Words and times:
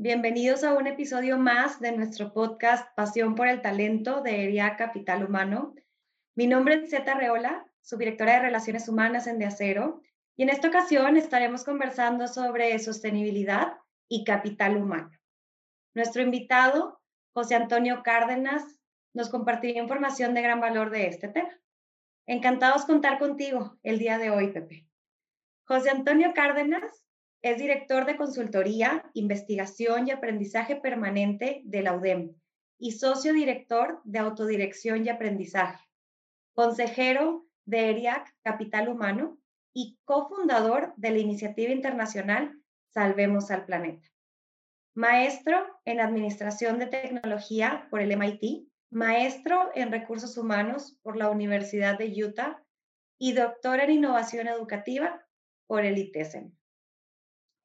bienvenidos 0.00 0.62
a 0.62 0.74
un 0.74 0.86
episodio 0.86 1.38
más 1.38 1.80
de 1.80 1.90
nuestro 1.90 2.32
podcast 2.32 2.88
Pasión 2.94 3.34
por 3.34 3.48
el 3.48 3.62
Talento 3.62 4.22
de 4.22 4.44
ERIA 4.44 4.76
Capital 4.76 5.24
Humano. 5.24 5.74
Mi 6.36 6.46
nombre 6.46 6.76
es 6.76 6.90
Zeta 6.90 7.14
Reola, 7.14 7.66
subdirectora 7.80 8.34
de 8.34 8.42
Relaciones 8.42 8.88
Humanas 8.88 9.26
en 9.26 9.40
De 9.40 9.46
Acero, 9.46 10.00
y 10.36 10.44
en 10.44 10.50
esta 10.50 10.68
ocasión 10.68 11.16
estaremos 11.16 11.64
conversando 11.64 12.28
sobre 12.28 12.78
sostenibilidad 12.78 13.72
y 14.08 14.22
capital 14.22 14.76
humano. 14.76 15.10
Nuestro 15.94 16.22
invitado, 16.22 17.00
José 17.32 17.56
Antonio 17.56 18.04
Cárdenas, 18.04 18.78
nos 19.14 19.30
compartirá 19.30 19.80
información 19.80 20.32
de 20.32 20.42
gran 20.42 20.60
valor 20.60 20.90
de 20.90 21.08
este 21.08 21.26
tema. 21.26 21.50
Encantados 22.28 22.84
contar 22.84 23.18
contigo 23.18 23.76
el 23.82 23.98
día 23.98 24.16
de 24.18 24.30
hoy, 24.30 24.52
Pepe. 24.52 24.86
José 25.64 25.90
Antonio 25.90 26.34
Cárdenas 26.34 27.07
es 27.42 27.58
director 27.58 28.04
de 28.06 28.16
consultoría, 28.16 29.08
investigación 29.14 30.08
y 30.08 30.10
aprendizaje 30.10 30.76
permanente 30.76 31.62
de 31.64 31.82
la 31.82 31.94
UDEM 31.94 32.34
y 32.78 32.92
socio 32.92 33.32
director 33.32 34.00
de 34.04 34.18
autodirección 34.18 35.04
y 35.04 35.08
aprendizaje, 35.08 35.84
consejero 36.54 37.46
de 37.64 37.90
ERIAC 37.90 38.34
Capital 38.42 38.88
Humano 38.88 39.38
y 39.72 39.98
cofundador 40.04 40.94
de 40.96 41.10
la 41.10 41.18
iniciativa 41.18 41.72
internacional 41.72 42.60
Salvemos 42.92 43.50
al 43.50 43.64
Planeta. 43.66 44.08
Maestro 44.94 45.64
en 45.84 46.00
Administración 46.00 46.78
de 46.78 46.86
Tecnología 46.86 47.86
por 47.90 48.00
el 48.00 48.16
MIT 48.16 48.68
maestro 48.90 49.70
en 49.74 49.92
recursos 49.92 50.36
humanos 50.36 50.98
por 51.02 51.16
la 51.16 51.30
Universidad 51.30 51.98
de 51.98 52.24
Utah 52.24 52.62
y 53.18 53.32
doctor 53.32 53.80
en 53.80 53.90
innovación 53.90 54.48
educativa 54.48 55.24
por 55.66 55.84
el 55.84 55.98
ITESM. 55.98 56.50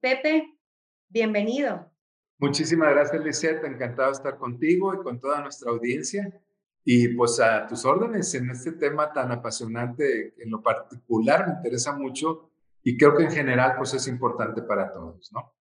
Pepe, 0.03 0.59
bienvenido. 1.07 1.89
Muchísimas 2.37 2.91
gracias, 2.93 3.23
Lisette. 3.23 3.63
Encantado 3.63 4.09
de 4.09 4.17
estar 4.17 4.37
contigo 4.37 4.93
y 4.93 4.97
con 4.97 5.17
toda 5.17 5.39
nuestra 5.39 5.71
audiencia. 5.71 6.41
Y 6.83 7.07
pues 7.15 7.39
a 7.39 7.65
tus 7.67 7.85
órdenes 7.85 8.35
en 8.35 8.49
este 8.49 8.73
tema 8.73 9.13
tan 9.13 9.31
apasionante, 9.31 10.33
en 10.43 10.51
lo 10.51 10.61
particular 10.61 11.47
me 11.47 11.53
interesa 11.53 11.93
mucho 11.93 12.51
y 12.83 12.97
creo 12.97 13.15
que 13.15 13.23
en 13.23 13.31
general 13.31 13.75
pues 13.77 13.93
es 13.93 14.05
importante 14.09 14.61
para 14.63 14.91
todos, 14.91 15.31
¿no? 15.31 15.55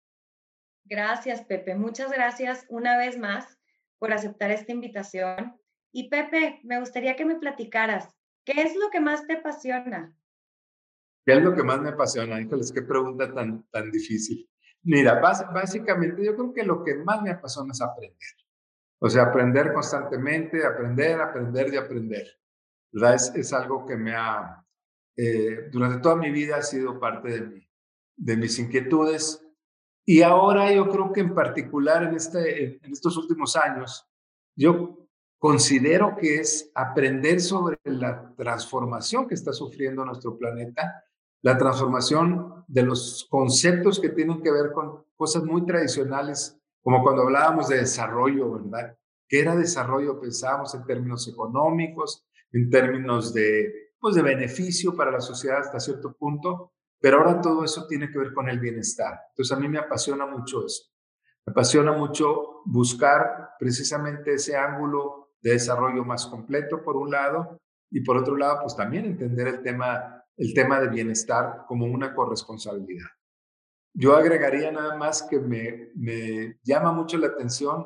Gracias, 0.85 1.41
Pepe. 1.41 1.75
Muchas 1.75 2.09
gracias 2.09 2.65
una 2.69 2.97
vez 2.97 3.19
más 3.19 3.59
por 3.97 4.13
aceptar 4.13 4.51
esta 4.51 4.71
invitación. 4.71 5.59
Y 5.91 6.07
Pepe, 6.07 6.61
me 6.63 6.79
gustaría 6.79 7.17
que 7.17 7.25
me 7.25 7.35
platicaras, 7.35 8.07
¿qué 8.45 8.61
es 8.61 8.73
lo 8.77 8.89
que 8.89 9.01
más 9.01 9.27
te 9.27 9.33
apasiona? 9.33 10.15
¿Qué 11.29 11.35
es 11.35 11.43
lo 11.43 11.53
que 11.53 11.61
más 11.61 11.79
me 11.79 11.89
apasiona? 11.89 12.41
Híjoles, 12.41 12.71
qué 12.71 12.81
pregunta 12.81 13.31
tan, 13.31 13.63
tan 13.69 13.91
difícil. 13.91 14.49
Mira, 14.81 15.21
básicamente 15.21 16.25
yo 16.25 16.33
creo 16.33 16.51
que 16.51 16.63
lo 16.63 16.83
que 16.83 16.95
más 16.95 17.21
me 17.21 17.29
apasiona 17.29 17.71
es 17.71 17.79
aprender. 17.83 18.17
O 18.97 19.07
sea, 19.07 19.25
aprender 19.25 19.71
constantemente, 19.71 20.65
aprender, 20.65 21.21
aprender 21.21 21.71
y 21.71 21.77
aprender. 21.77 22.27
¿Verdad? 22.91 23.13
Es, 23.13 23.31
es 23.35 23.53
algo 23.53 23.85
que 23.85 23.95
me 23.95 24.15
ha, 24.15 24.65
eh, 25.15 25.69
durante 25.71 26.01
toda 26.01 26.15
mi 26.15 26.31
vida 26.31 26.57
ha 26.57 26.63
sido 26.63 26.99
parte 26.99 27.29
de, 27.29 27.41
mí, 27.41 27.69
de 28.17 28.35
mis 28.35 28.57
inquietudes 28.57 29.45
y 30.07 30.23
ahora 30.23 30.73
yo 30.73 30.89
creo 30.89 31.13
que 31.13 31.19
en 31.19 31.35
particular 31.35 32.05
en, 32.05 32.15
este, 32.15 32.83
en 32.83 32.91
estos 32.91 33.15
últimos 33.17 33.55
años, 33.55 34.03
yo 34.55 35.07
considero 35.37 36.17
que 36.17 36.37
es 36.37 36.71
aprender 36.73 37.39
sobre 37.39 37.77
la 37.83 38.33
transformación 38.35 39.27
que 39.27 39.35
está 39.35 39.53
sufriendo 39.53 40.03
nuestro 40.03 40.35
planeta, 40.35 41.05
la 41.41 41.57
transformación 41.57 42.65
de 42.67 42.83
los 42.83 43.27
conceptos 43.29 43.99
que 43.99 44.09
tienen 44.09 44.41
que 44.41 44.51
ver 44.51 44.71
con 44.71 45.03
cosas 45.15 45.43
muy 45.43 45.65
tradicionales, 45.65 46.57
como 46.81 47.03
cuando 47.03 47.23
hablábamos 47.23 47.67
de 47.67 47.77
desarrollo, 47.77 48.51
¿verdad? 48.51 48.95
¿Qué 49.27 49.41
era 49.41 49.55
desarrollo? 49.55 50.19
Pensábamos 50.19 50.73
en 50.75 50.85
términos 50.85 51.27
económicos, 51.27 52.25
en 52.51 52.69
términos 52.69 53.33
de, 53.33 53.93
pues, 53.99 54.15
de 54.15 54.21
beneficio 54.21 54.95
para 54.95 55.11
la 55.11 55.21
sociedad 55.21 55.59
hasta 55.59 55.79
cierto 55.79 56.13
punto, 56.13 56.73
pero 56.99 57.17
ahora 57.17 57.39
todo 57.39 57.63
eso 57.63 57.85
tiene 57.87 58.11
que 58.11 58.17
ver 58.17 58.33
con 58.33 58.49
el 58.49 58.59
bienestar. 58.59 59.19
Entonces 59.29 59.55
a 59.55 59.59
mí 59.59 59.67
me 59.67 59.79
apasiona 59.79 60.25
mucho 60.25 60.65
eso. 60.65 60.83
Me 61.45 61.51
apasiona 61.51 61.91
mucho 61.93 62.61
buscar 62.65 63.51
precisamente 63.59 64.33
ese 64.33 64.57
ángulo 64.57 65.29
de 65.41 65.51
desarrollo 65.51 66.03
más 66.03 66.25
completo, 66.25 66.83
por 66.83 66.97
un 66.97 67.11
lado, 67.11 67.59
y 67.91 68.01
por 68.01 68.17
otro 68.17 68.35
lado, 68.35 68.59
pues 68.61 68.75
también 68.75 69.05
entender 69.05 69.47
el 69.47 69.61
tema, 69.61 70.18
el 70.39 70.53
tema 70.53 70.79
de 70.79 70.87
bienestar 70.87 71.65
como 71.67 71.85
una 71.85 72.15
corresponsabilidad. 72.15 73.09
Yo 73.93 74.15
agregaría 74.15 74.71
nada 74.71 74.95
más 74.95 75.23
que 75.23 75.37
me, 75.37 75.91
me 75.95 76.57
llama 76.63 76.93
mucho 76.93 77.17
la 77.17 77.27
atención 77.27 77.85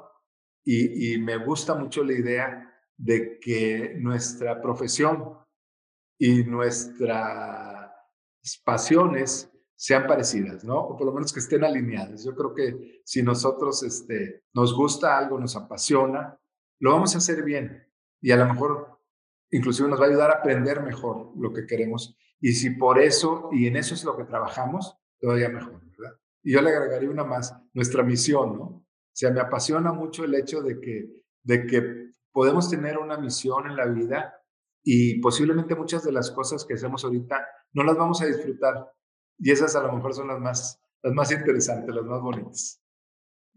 y, 0.64 1.18
me 1.18 1.38
gusta 1.38 1.76
mucho 1.76 2.04
la 2.04 2.14
idea 2.14 2.74
de 2.96 3.40
que 3.40 3.96
nuestra 4.00 4.62
profesión 4.62 5.38
y 6.18 6.44
nuestra 6.44 7.94
pasiones 8.64 9.52
sean 9.76 10.06
parecidas, 10.06 10.64
¿no? 10.64 10.80
O 10.80 10.96
por 10.96 11.08
lo 11.08 11.14
menos 11.14 11.34
que 11.34 11.40
estén 11.40 11.64
alineadas. 11.64 12.24
Yo 12.24 12.36
creo 12.36 12.54
que 12.54 13.02
si 13.04 13.24
nosotros 13.24 13.84
este, 13.84 14.44
nos 14.54 14.76
gusta 14.76 15.18
algo, 15.18 15.40
nos 15.40 15.56
apasiona, 15.56 16.40
lo 16.80 16.92
vamos 16.92 17.16
a 17.16 17.18
hacer 17.18 17.44
bien 17.44 17.86
y 18.22 18.32
a 18.32 18.38
lo 18.38 18.46
mejor 18.46 19.00
inclusive 19.52 19.90
nos 19.90 20.00
va 20.00 20.06
a 20.06 20.10
ayudar 20.10 20.32
a 20.32 20.36
aprender 20.36 20.82
mejor 20.82 21.32
lo 21.36 21.52
que 21.52 21.66
queremos. 21.66 22.16
Y 22.44 22.52
si 22.52 22.72
por 22.72 23.00
eso, 23.00 23.48
y 23.54 23.68
en 23.68 23.78
eso 23.78 23.94
es 23.94 24.04
lo 24.04 24.18
que 24.18 24.26
trabajamos, 24.26 24.98
todavía 25.18 25.48
mejor, 25.48 25.80
¿verdad? 25.98 26.20
Y 26.44 26.52
yo 26.52 26.62
le 26.62 26.72
agregaría 26.72 27.10
una 27.10 27.24
más, 27.24 27.56
nuestra 27.72 28.04
misión, 28.04 28.58
¿no? 28.58 28.64
O 28.66 28.86
sea, 29.14 29.32
me 29.32 29.40
apasiona 29.40 29.94
mucho 29.94 30.26
el 30.26 30.36
hecho 30.36 30.62
de 30.62 30.82
que, 30.82 31.24
de 31.42 31.66
que 31.66 32.12
podemos 32.34 32.70
tener 32.70 32.98
una 32.98 33.16
misión 33.16 33.68
en 33.68 33.78
la 33.78 33.86
vida 33.86 34.44
y 34.84 35.22
posiblemente 35.22 35.74
muchas 35.74 36.04
de 36.04 36.12
las 36.12 36.32
cosas 36.32 36.66
que 36.66 36.74
hacemos 36.74 37.06
ahorita 37.06 37.48
no 37.72 37.86
las 37.86 37.96
vamos 37.96 38.22
a 38.22 38.26
disfrutar. 38.26 38.92
Y 39.40 39.50
esas 39.50 39.74
a 39.78 39.84
lo 39.84 39.94
mejor 39.94 40.14
son 40.14 40.28
las 40.28 40.40
más, 40.42 40.82
las 41.02 41.14
más 41.14 41.32
interesantes, 41.32 41.96
las 41.96 42.04
más 42.04 42.20
bonitas. 42.20 42.84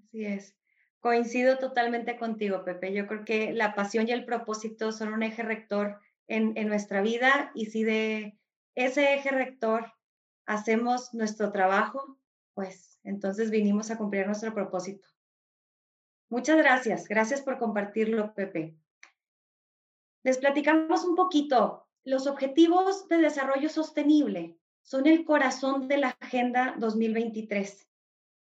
Así 0.04 0.24
es. 0.26 0.54
Coincido 1.00 1.58
totalmente 1.58 2.16
contigo, 2.16 2.64
Pepe. 2.64 2.92
Yo 2.92 3.08
creo 3.08 3.24
que 3.24 3.52
la 3.52 3.74
pasión 3.74 4.06
y 4.06 4.12
el 4.12 4.24
propósito 4.24 4.92
son 4.92 5.12
un 5.12 5.24
eje 5.24 5.42
rector 5.42 5.98
en, 6.28 6.56
en 6.56 6.68
nuestra 6.68 7.02
vida 7.02 7.50
y 7.52 7.66
si 7.66 7.82
de 7.82 8.38
ese 8.76 9.14
eje 9.14 9.30
rector 9.30 9.92
hacemos 10.46 11.12
nuestro 11.12 11.50
trabajo, 11.50 12.18
pues 12.54 13.00
entonces 13.02 13.50
vinimos 13.50 13.90
a 13.90 13.98
cumplir 13.98 14.26
nuestro 14.26 14.54
propósito. 14.54 15.08
Muchas 16.28 16.56
gracias. 16.56 17.08
Gracias 17.08 17.40
por 17.40 17.58
compartirlo, 17.58 18.34
Pepe. 18.34 18.76
Les 20.22 20.38
platicamos 20.38 21.04
un 21.04 21.16
poquito 21.16 21.86
los 22.06 22.28
Objetivos 22.28 23.08
de 23.08 23.18
Desarrollo 23.18 23.68
Sostenible 23.68 24.56
son 24.82 25.08
el 25.08 25.24
corazón 25.24 25.88
de 25.88 25.98
la 25.98 26.16
Agenda 26.20 26.76
2023 26.78 27.88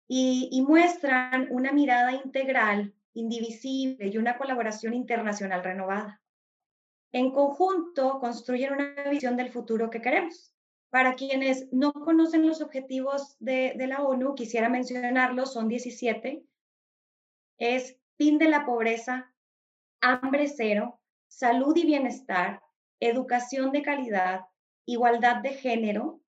y, 0.06 0.62
muestran 0.66 1.48
una 1.50 1.72
mirada 1.72 2.12
integral, 2.12 2.94
indivisible 3.14 4.08
y 4.08 4.18
una 4.18 4.36
colaboración 4.36 4.92
internacional 4.92 5.64
renovada. 5.64 6.20
En 7.12 7.30
conjunto, 7.32 8.18
construyen 8.20 8.74
una 8.74 9.10
visión 9.10 9.36
del 9.36 9.50
futuro 9.50 9.88
que 9.88 10.02
queremos. 10.02 10.54
Para 10.90 11.14
quienes 11.14 11.70
no 11.72 11.92
conocen 11.92 12.46
los 12.46 12.60
objetivos 12.60 13.36
de, 13.40 13.74
la 13.86 14.02
ONU, 14.02 14.34
quisiera 14.34 14.68
mencionarlos, 14.68 15.52
son 15.52 15.68
17. 15.68 16.44
Es 17.58 17.98
fin 18.16 18.38
de 18.38 18.48
la 18.48 18.64
pobreza, 18.64 19.32
hambre 20.00 20.48
cero, 20.48 21.00
salud 21.28 21.76
y 21.76 21.84
bienestar, 21.84 22.62
educación 23.00 23.70
de 23.72 23.82
calidad, 23.82 24.42
igualdad 24.86 25.42
de 25.42 25.50
género, 25.50 26.20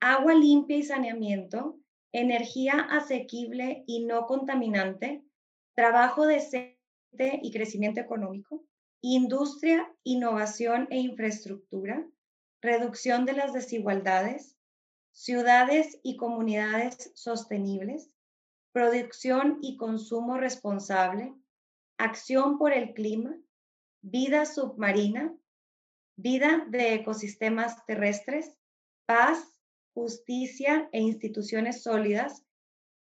agua 0.00 0.34
limpia 0.34 0.76
y 0.76 0.82
saneamiento, 0.82 1.78
energía 2.12 2.74
asequible 2.90 3.84
y 3.86 4.04
no 4.04 4.26
contaminante, 4.26 5.22
trabajo 5.74 6.26
decente 6.26 6.76
y 7.14 7.50
crecimiento 7.50 8.00
económico, 8.00 8.64
industria, 9.10 9.92
innovación 10.04 10.86
e 10.90 10.98
infraestructura, 10.98 12.06
reducción 12.60 13.26
de 13.26 13.32
las 13.32 13.52
desigualdades, 13.52 14.56
ciudades 15.12 15.98
y 16.02 16.16
comunidades 16.16 17.10
sostenibles, 17.14 18.10
producción 18.72 19.58
y 19.60 19.76
consumo 19.76 20.38
responsable, 20.38 21.34
acción 21.98 22.58
por 22.58 22.72
el 22.72 22.94
clima, 22.94 23.36
vida 24.00 24.46
submarina, 24.46 25.34
vida 26.16 26.64
de 26.68 26.94
ecosistemas 26.94 27.84
terrestres, 27.86 28.56
paz, 29.06 29.60
justicia 29.94 30.88
e 30.92 31.00
instituciones 31.00 31.82
sólidas, 31.82 32.44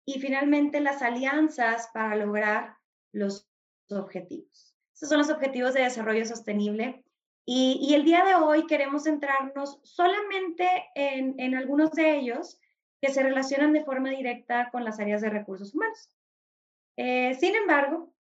y 0.04 0.20
finalmente 0.20 0.80
las 0.80 1.02
alianzas 1.02 1.88
para 1.92 2.16
lograr 2.16 2.76
los 3.12 3.48
objetivos. 3.88 4.71
Estos 4.92 5.08
son 5.08 5.18
los 5.18 5.30
objetivos 5.30 5.74
de 5.74 5.82
desarrollo 5.82 6.24
sostenible 6.24 7.04
y, 7.44 7.92
el 7.94 8.04
día 8.04 8.24
de 8.24 8.36
hoy 8.36 8.66
queremos 8.66 9.04
centrarnos 9.04 9.80
solamente 9.82 10.68
en, 10.94 11.34
en 11.38 11.56
algunos 11.56 11.90
de 11.92 12.16
ellos 12.16 12.60
que 13.00 13.12
se 13.12 13.22
relacionan 13.22 13.72
de 13.72 13.84
forma 13.84 14.10
directa 14.10 14.70
con 14.70 14.84
las 14.84 15.00
áreas 15.00 15.20
de 15.20 15.30
recursos 15.30 15.74
humanos. 15.74 16.08
Eh, 16.96 17.34
sin 17.34 17.56
embargo, 17.56 18.14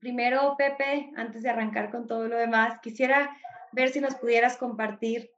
primero, 0.00 0.54
Pepe, 0.58 1.10
antes 1.16 1.42
de 1.42 1.48
arrancar 1.48 1.90
con 1.90 2.06
todo 2.06 2.28
lo 2.28 2.36
demás, 2.36 2.78
quisiera 2.82 3.34
ver 3.72 3.88
si 3.88 4.00
nos 4.00 4.14
pudieras 4.16 4.58
compartir 4.58 5.30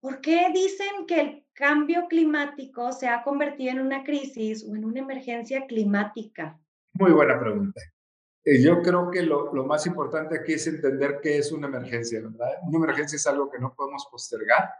por 0.00 0.20
qué 0.20 0.50
dicen 0.52 1.06
que 1.08 1.20
el 1.20 1.46
cambio 1.52 2.06
climático 2.08 2.92
se 2.92 3.08
ha 3.08 3.22
convertido 3.24 3.72
en 3.72 3.80
una 3.80 4.04
crisis 4.04 4.64
o 4.68 4.76
en 4.76 4.84
una 4.84 5.00
emergencia 5.00 5.66
climática. 5.66 6.60
Muy 6.92 7.10
buena 7.10 7.40
pregunta. 7.40 7.80
Eh, 8.44 8.62
yo 8.62 8.82
creo 8.82 9.10
que 9.10 9.22
lo, 9.22 9.52
lo, 9.54 9.64
más 9.64 9.86
importante 9.86 10.38
aquí 10.38 10.52
es 10.52 10.66
entender 10.66 11.20
qué 11.22 11.38
es 11.38 11.50
una 11.50 11.66
emergencia, 11.66 12.20
¿verdad? 12.20 12.58
Una 12.62 12.78
emergencia 12.78 13.16
es 13.16 13.26
algo 13.26 13.50
que 13.50 13.58
no 13.58 13.74
podemos 13.74 14.06
postergar 14.10 14.70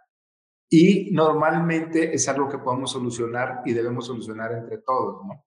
y 0.69 1.11
normalmente 1.13 2.15
es 2.15 2.29
algo 2.29 2.49
que 2.49 2.59
podemos 2.59 2.93
solucionar 2.93 3.63
y 3.65 3.73
debemos 3.73 4.07
solucionar 4.07 4.53
entre 4.53 4.79
todos, 4.79 5.25
¿no? 5.25 5.45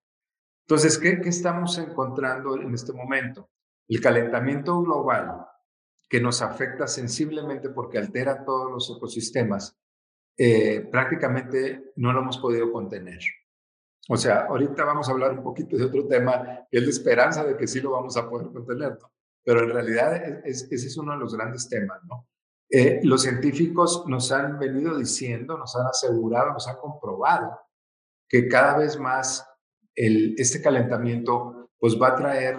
Entonces, 0.62 0.98
¿qué, 0.98 1.22
qué 1.22 1.30
estamos 1.30 1.78
encontrando 1.78 2.56
en 2.60 2.74
este 2.74 2.92
momento? 2.92 3.50
El 3.88 4.02
calentamiento 4.02 4.82
global 4.82 5.48
que 6.10 6.22
nos 6.22 6.42
afecta 6.42 6.88
sensiblemente 6.88 7.70
porque 7.70 7.98
altera 7.98 8.44
todos 8.44 8.72
los 8.72 8.98
ecosistemas, 8.98 9.78
eh, 10.38 10.88
prácticamente 10.92 11.92
no 11.96 12.14
lo 12.14 12.22
hemos 12.22 12.38
podido 12.38 12.72
contener. 12.72 13.20
O 14.10 14.18
sea, 14.18 14.46
ahorita 14.46 14.86
vamos 14.86 15.10
a 15.10 15.12
hablar 15.12 15.34
un 15.34 15.44
poquito 15.44 15.78
de 15.78 15.86
otro 15.86 16.08
tema, 16.08 16.66
que 16.70 16.78
es 16.78 16.84
la 16.84 16.90
esperanza 16.90 17.44
de 17.44 17.58
que 17.58 17.68
sí 17.68 17.82
lo 17.82 17.92
vamos 17.92 18.16
a 18.18 18.30
poder 18.30 18.48
contener. 18.52 18.98
Pero 19.44 19.64
en 19.64 19.70
realidad 19.70 20.46
ese 20.46 20.76
es 20.76 20.98
uno 20.98 21.14
de 21.14 21.20
los 21.20 21.36
grandes 21.36 21.68
temas. 21.68 22.00
Eh, 22.70 23.00
los 23.04 23.22
científicos 23.22 24.04
nos 24.08 24.32
han 24.32 24.60
venido 24.60 24.98
diciendo, 24.98 25.58
nos 25.58 25.76
han 25.76 25.88
asegurado, 25.88 26.54
nos 26.54 26.68
han 26.68 26.78
comprobado 26.78 27.60
que 28.28 28.48
cada 28.48 28.78
vez 28.78 29.00
más 29.00 29.46
este 29.96 30.62
calentamiento 30.62 31.72
pues 31.80 31.98
va 32.00 32.10
a 32.10 32.16
traer 32.16 32.58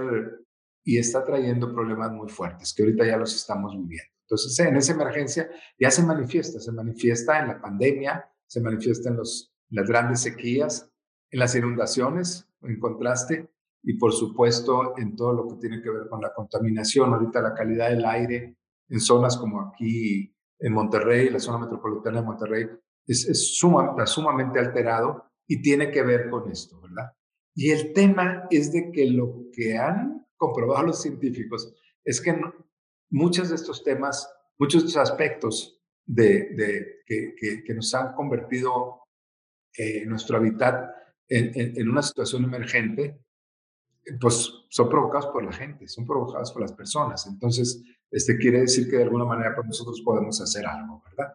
y 0.85 0.99
está 0.99 1.25
trayendo 1.25 1.73
problemas 1.73 2.11
muy 2.13 2.29
fuertes, 2.29 2.73
que 2.75 2.83
ahorita 2.83 3.07
ya 3.07 3.17
los 3.17 3.35
estamos 3.35 3.73
viviendo. 3.77 4.13
Entonces, 4.23 4.59
en 4.59 4.77
esa 4.77 4.93
emergencia 4.93 5.51
ya 5.79 5.91
se 5.91 6.03
manifiesta, 6.03 6.61
se 6.61 6.73
manifiesta 6.73 7.41
en 7.41 7.49
la 7.49 7.61
pandemia, 7.61 8.31
se 8.47 8.61
manifiesta 8.61 9.11
en, 9.11 9.19
las 9.19 9.87
grandes 9.87 10.21
sequías, 10.21 10.91
en 11.31 11.39
las 11.39 11.55
inundaciones, 11.55 12.49
en 12.63 12.79
contraste, 12.79 13.51
y 13.83 13.95
por 13.95 14.13
supuesto 14.13 14.99
en 14.99 15.15
todo 15.17 15.33
lo 15.33 15.49
que 15.49 15.55
tiene 15.57 15.83
que 15.83 15.91
ver 15.91 16.09
con 16.09 16.21
la 16.21 16.35
contaminación, 16.35 17.13
ahorita 17.13 17.41
la 17.41 17.55
calidad 17.55 17.91
del 17.91 18.05
aire 18.05 18.57
en 18.89 19.01
zonas 19.01 19.37
como 19.37 19.61
aquí 19.61 20.35
en 20.59 20.73
Monterrey, 20.73 21.31
la 21.31 21.39
zona 21.39 21.59
metropolitana 21.59 22.21
de 22.21 22.27
Monterrey, 22.27 22.67
es, 23.07 23.29
es 23.29 23.57
sumamente 23.57 24.59
alterado 24.59 25.25
y 25.47 25.63
tiene 25.63 25.91
que 25.91 26.03
ver 26.03 26.29
con 26.29 26.51
esto, 26.51 26.81
¿verdad? 26.81 27.13
Y 27.55 27.71
el 27.71 27.93
tema 27.93 28.47
es 28.51 28.73
de 28.73 28.93
que 28.93 29.11
lo 29.11 29.47
que 29.53 29.77
han 29.77 30.27
comprobado 30.37 30.87
los 30.87 31.03
científicos 31.03 31.75
es 32.05 32.21
que 32.21 32.39
muchos 33.11 33.49
de 33.49 33.57
estos 33.57 33.83
temas, 33.83 34.31
muchos 34.59 34.83
de 34.83 34.89
estos 34.89 35.03
aspectos 35.03 35.81
de, 36.07 37.03
que, 37.07 37.35
que, 37.65 37.75
nos 37.75 37.95
han 37.95 38.15
convertido 38.15 39.03
eh, 39.77 40.07
nuestro 40.07 40.39
hábitat 40.39 40.91
en, 41.29 41.89
una 41.89 42.03
situación 42.03 42.45
emergente, 42.45 43.21
pues 44.21 44.51
son 44.71 44.89
provocados 44.89 45.27
por 45.27 45.45
la 45.45 45.53
gente, 45.53 45.87
son 45.89 46.07
provocados 46.07 46.53
por 46.53 46.63
las 46.63 46.73
personas. 46.73 47.27
Entonces, 47.27 47.83
este 48.11 48.37
quiere 48.39 48.61
decir 48.61 48.89
que 48.89 48.97
de 48.97 49.03
alguna 49.05 49.25
manera 49.25 49.55
pues 49.55 49.67
nosotros 49.67 50.01
podemos 50.05 50.41
hacer 50.41 50.67
algo, 50.67 51.03
¿verdad? 51.05 51.35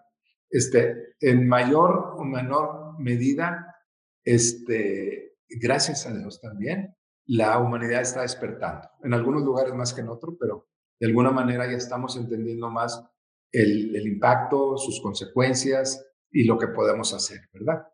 Este, 0.50 1.16
en 1.20 1.48
mayor 1.48 2.14
o 2.18 2.24
menor 2.24 3.00
medida, 3.00 3.76
este, 4.24 5.38
gracias 5.50 6.06
a 6.06 6.16
Dios 6.16 6.42
también, 6.42 6.96
la 7.26 7.60
humanidad 7.60 8.02
está 8.02 8.22
despertando. 8.22 8.90
En 9.04 9.14
algunos 9.14 9.44
lugares 9.44 9.74
más 9.74 9.94
que 9.94 10.02
en 10.02 10.10
otros, 10.10 10.36
pero 10.40 10.68
de 11.00 11.08
alguna 11.08 11.32
manera 11.32 11.66
ya 11.66 11.78
estamos 11.78 12.16
entendiendo 12.18 12.70
más 12.70 13.04
el, 13.52 13.96
impacto, 14.08 14.78
sus 14.78 15.02
consecuencias 15.02 16.06
y 16.32 16.46
lo 16.46 16.58
que 16.58 16.68
podemos 16.68 17.14
hacer, 17.14 17.42
¿verdad? 17.54 17.88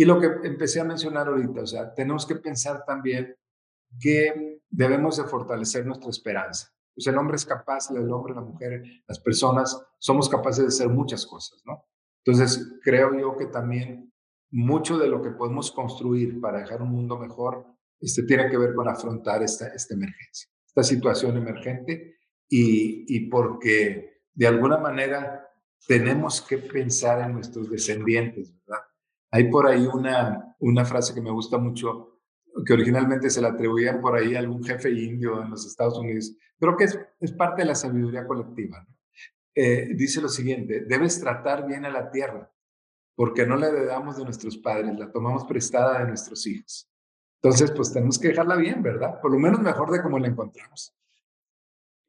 Y 0.00 0.06
lo 0.06 0.18
que 0.18 0.28
empecé 0.44 0.80
a 0.80 0.84
mencionar 0.84 1.28
ahorita, 1.28 1.60
o 1.60 1.66
sea, 1.66 1.92
tenemos 1.92 2.24
que 2.24 2.36
pensar 2.36 2.86
también 2.86 3.36
que 4.00 4.62
debemos 4.70 5.18
de 5.18 5.24
fortalecer 5.24 5.84
nuestra 5.84 6.08
esperanza. 6.08 6.72
Pues 6.94 7.06
el 7.06 7.18
hombre 7.18 7.36
es 7.36 7.44
capaz, 7.44 7.90
el 7.90 8.10
hombre, 8.10 8.34
la 8.34 8.40
mujer, 8.40 8.82
las 9.06 9.20
personas, 9.20 9.78
somos 9.98 10.26
capaces 10.30 10.62
de 10.64 10.68
hacer 10.68 10.88
muchas 10.88 11.26
cosas, 11.26 11.60
¿no? 11.66 11.84
Entonces, 12.24 12.78
creo 12.82 13.12
yo 13.12 13.36
que 13.36 13.44
también 13.44 14.10
mucho 14.50 14.96
de 14.96 15.06
lo 15.06 15.20
que 15.20 15.32
podemos 15.32 15.70
construir 15.70 16.40
para 16.40 16.60
dejar 16.60 16.80
un 16.80 16.92
mundo 16.92 17.18
mejor 17.18 17.66
este, 18.00 18.22
tiene 18.22 18.48
que 18.48 18.56
ver 18.56 18.72
con 18.72 18.88
afrontar 18.88 19.42
esta, 19.42 19.68
esta 19.68 19.92
emergencia, 19.92 20.48
esta 20.66 20.82
situación 20.82 21.36
emergente 21.36 22.16
y, 22.48 23.04
y 23.06 23.28
porque 23.28 24.22
de 24.32 24.46
alguna 24.46 24.78
manera 24.78 25.46
tenemos 25.86 26.40
que 26.40 26.56
pensar 26.56 27.20
en 27.20 27.34
nuestros 27.34 27.68
descendientes, 27.68 28.50
¿verdad? 28.66 28.84
Hay 29.30 29.50
por 29.50 29.66
ahí 29.66 29.86
una, 29.86 30.56
una 30.58 30.84
frase 30.84 31.14
que 31.14 31.20
me 31.20 31.30
gusta 31.30 31.58
mucho, 31.58 32.20
que 32.66 32.72
originalmente 32.72 33.30
se 33.30 33.40
la 33.40 33.48
atribuían 33.48 34.00
por 34.00 34.16
ahí 34.16 34.34
a 34.34 34.40
algún 34.40 34.64
jefe 34.64 34.90
indio 34.90 35.42
en 35.42 35.50
los 35.50 35.66
Estados 35.66 35.98
Unidos, 35.98 36.36
pero 36.58 36.76
que 36.76 36.84
es, 36.84 37.32
parte 37.36 37.62
de 37.62 37.68
la 37.68 37.74
sabiduría 37.74 38.26
colectiva. 38.26 38.86
Eh, 39.54 39.90
dice 39.94 40.20
lo 40.20 40.28
siguiente, 40.28 40.84
debes 40.86 41.20
tratar 41.20 41.66
bien 41.66 41.84
a 41.84 41.90
la 41.90 42.10
tierra, 42.10 42.52
porque 43.14 43.46
no 43.46 43.56
la 43.56 43.68
heredamos 43.68 44.16
de 44.16 44.24
nuestros 44.24 44.58
padres, 44.58 44.98
la 44.98 45.10
tomamos 45.10 45.44
prestada 45.44 46.00
de 46.00 46.08
nuestros 46.08 46.46
hijos. 46.46 46.90
Entonces, 47.42 47.70
pues 47.70 47.92
tenemos 47.92 48.18
que 48.18 48.28
dejarla 48.28 48.56
bien, 48.56 48.82
¿verdad? 48.82 49.20
Por 49.20 49.32
lo 49.32 49.38
menos 49.38 49.60
mejor 49.60 49.90
de 49.90 50.02
como 50.02 50.18
la 50.18 50.28
encontramos. 50.28 50.94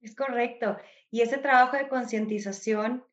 Es 0.02 0.16
correcto. 0.16 0.78
Y 1.10 1.22
ese 1.22 1.38
trabajo 1.38 1.78
de 1.78 1.88
concientización, 1.88 3.06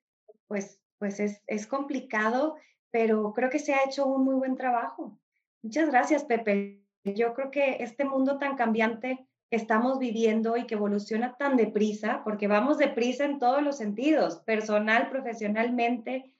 pues, 0.48 0.80
pues 0.98 1.20
es, 1.20 1.42
es 1.46 1.66
complicado, 1.66 2.56
pero 2.90 3.32
creo 3.32 3.50
que 3.50 3.58
se 3.58 3.74
ha 3.74 3.84
hecho 3.84 4.06
un 4.06 4.24
muy 4.24 4.34
buen 4.34 4.56
trabajo. 4.56 5.18
Muchas 5.62 5.90
gracias, 5.90 6.24
Pepe. 6.24 6.84
Yo 7.04 7.34
creo 7.34 7.50
que 7.50 7.78
este 7.80 8.04
mundo 8.04 8.38
tan 8.38 8.56
cambiante 8.56 9.26
que 9.50 9.56
estamos 9.56 9.98
viviendo 9.98 10.56
y 10.56 10.66
que 10.66 10.74
evoluciona 10.74 11.36
tan 11.36 11.56
deprisa, 11.56 12.22
porque 12.24 12.48
vamos 12.48 12.78
deprisa 12.78 13.24
en 13.24 13.38
todos 13.38 13.62
los 13.62 13.78
sentidos, 13.78 14.40
personal, 14.40 15.08
profesionalmente, 15.08 16.34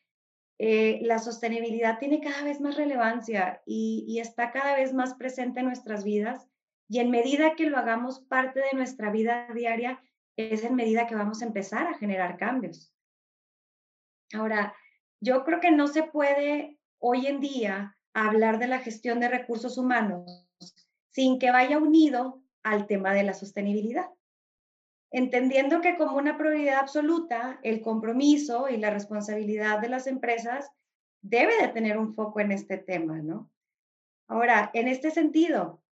eh, 0.60 0.98
la 1.02 1.20
sostenibilidad 1.20 2.00
tiene 2.00 2.20
cada 2.20 2.42
vez 2.42 2.60
más 2.60 2.76
relevancia 2.76 3.62
y, 3.64 4.18
está 4.18 4.50
cada 4.50 4.74
vez 4.74 4.92
más 4.92 5.14
presente 5.14 5.60
en 5.60 5.66
nuestras 5.66 6.02
vidas 6.02 6.48
y 6.88 6.98
en 6.98 7.10
medida 7.10 7.54
que 7.54 7.70
lo 7.70 7.78
hagamos 7.78 8.20
parte 8.20 8.60
de 8.60 8.76
nuestra 8.76 9.10
vida 9.10 9.46
diaria, 9.54 10.02
es 10.36 10.64
en 10.64 10.74
medida 10.74 11.06
que 11.06 11.14
vamos 11.14 11.42
a 11.42 11.46
empezar 11.46 11.86
a 11.86 11.94
generar 11.94 12.36
cambios. 12.38 12.92
Ahora, 14.34 14.74
yo 15.20 15.44
creo 15.44 15.60
que 15.60 15.70
no 15.70 15.88
se 15.88 16.02
puede 16.02 16.78
hoy 16.98 17.26
en 17.26 17.40
día 17.40 17.96
hablar 18.14 18.58
de 18.58 18.68
la 18.68 18.80
gestión 18.80 19.20
de 19.20 19.28
recursos 19.28 19.78
humanos 19.78 20.46
sin 21.10 21.38
que 21.38 21.50
vaya 21.50 21.78
unido 21.78 22.42
al 22.62 22.86
tema 22.86 23.12
de 23.12 23.22
la 23.22 23.34
sostenibilidad 23.34 24.06
entendiendo 25.10 25.80
que 25.80 25.96
como 25.96 26.16
una 26.16 26.36
prioridad 26.36 26.80
absoluta, 26.80 27.58
el 27.62 27.80
compromiso 27.80 28.68
y 28.68 28.76
la 28.76 28.90
responsabilidad 28.90 29.80
de 29.80 29.88
las 29.88 30.06
empresas 30.06 30.70
debe 31.22 31.52
de 31.60 31.68
tener 31.68 31.98
un 31.98 32.14
foco 32.14 32.40
en 32.40 32.52
este 32.52 32.78
tema, 32.78 33.18
¿no? 33.18 33.50
Ahora, 34.28 34.70
en 34.74 34.88
este 34.88 35.10
sentido, 35.10 35.82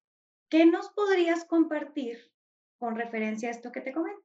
¿qué 0.51 0.67
nos 0.67 0.91
podrías 0.91 1.45
compartir 1.45 2.31
con 2.79 2.95
referencia 2.97 3.49
a 3.49 3.53
esto 3.53 3.73
que 3.73 3.81
te 3.81 3.93
comento? 3.93 4.23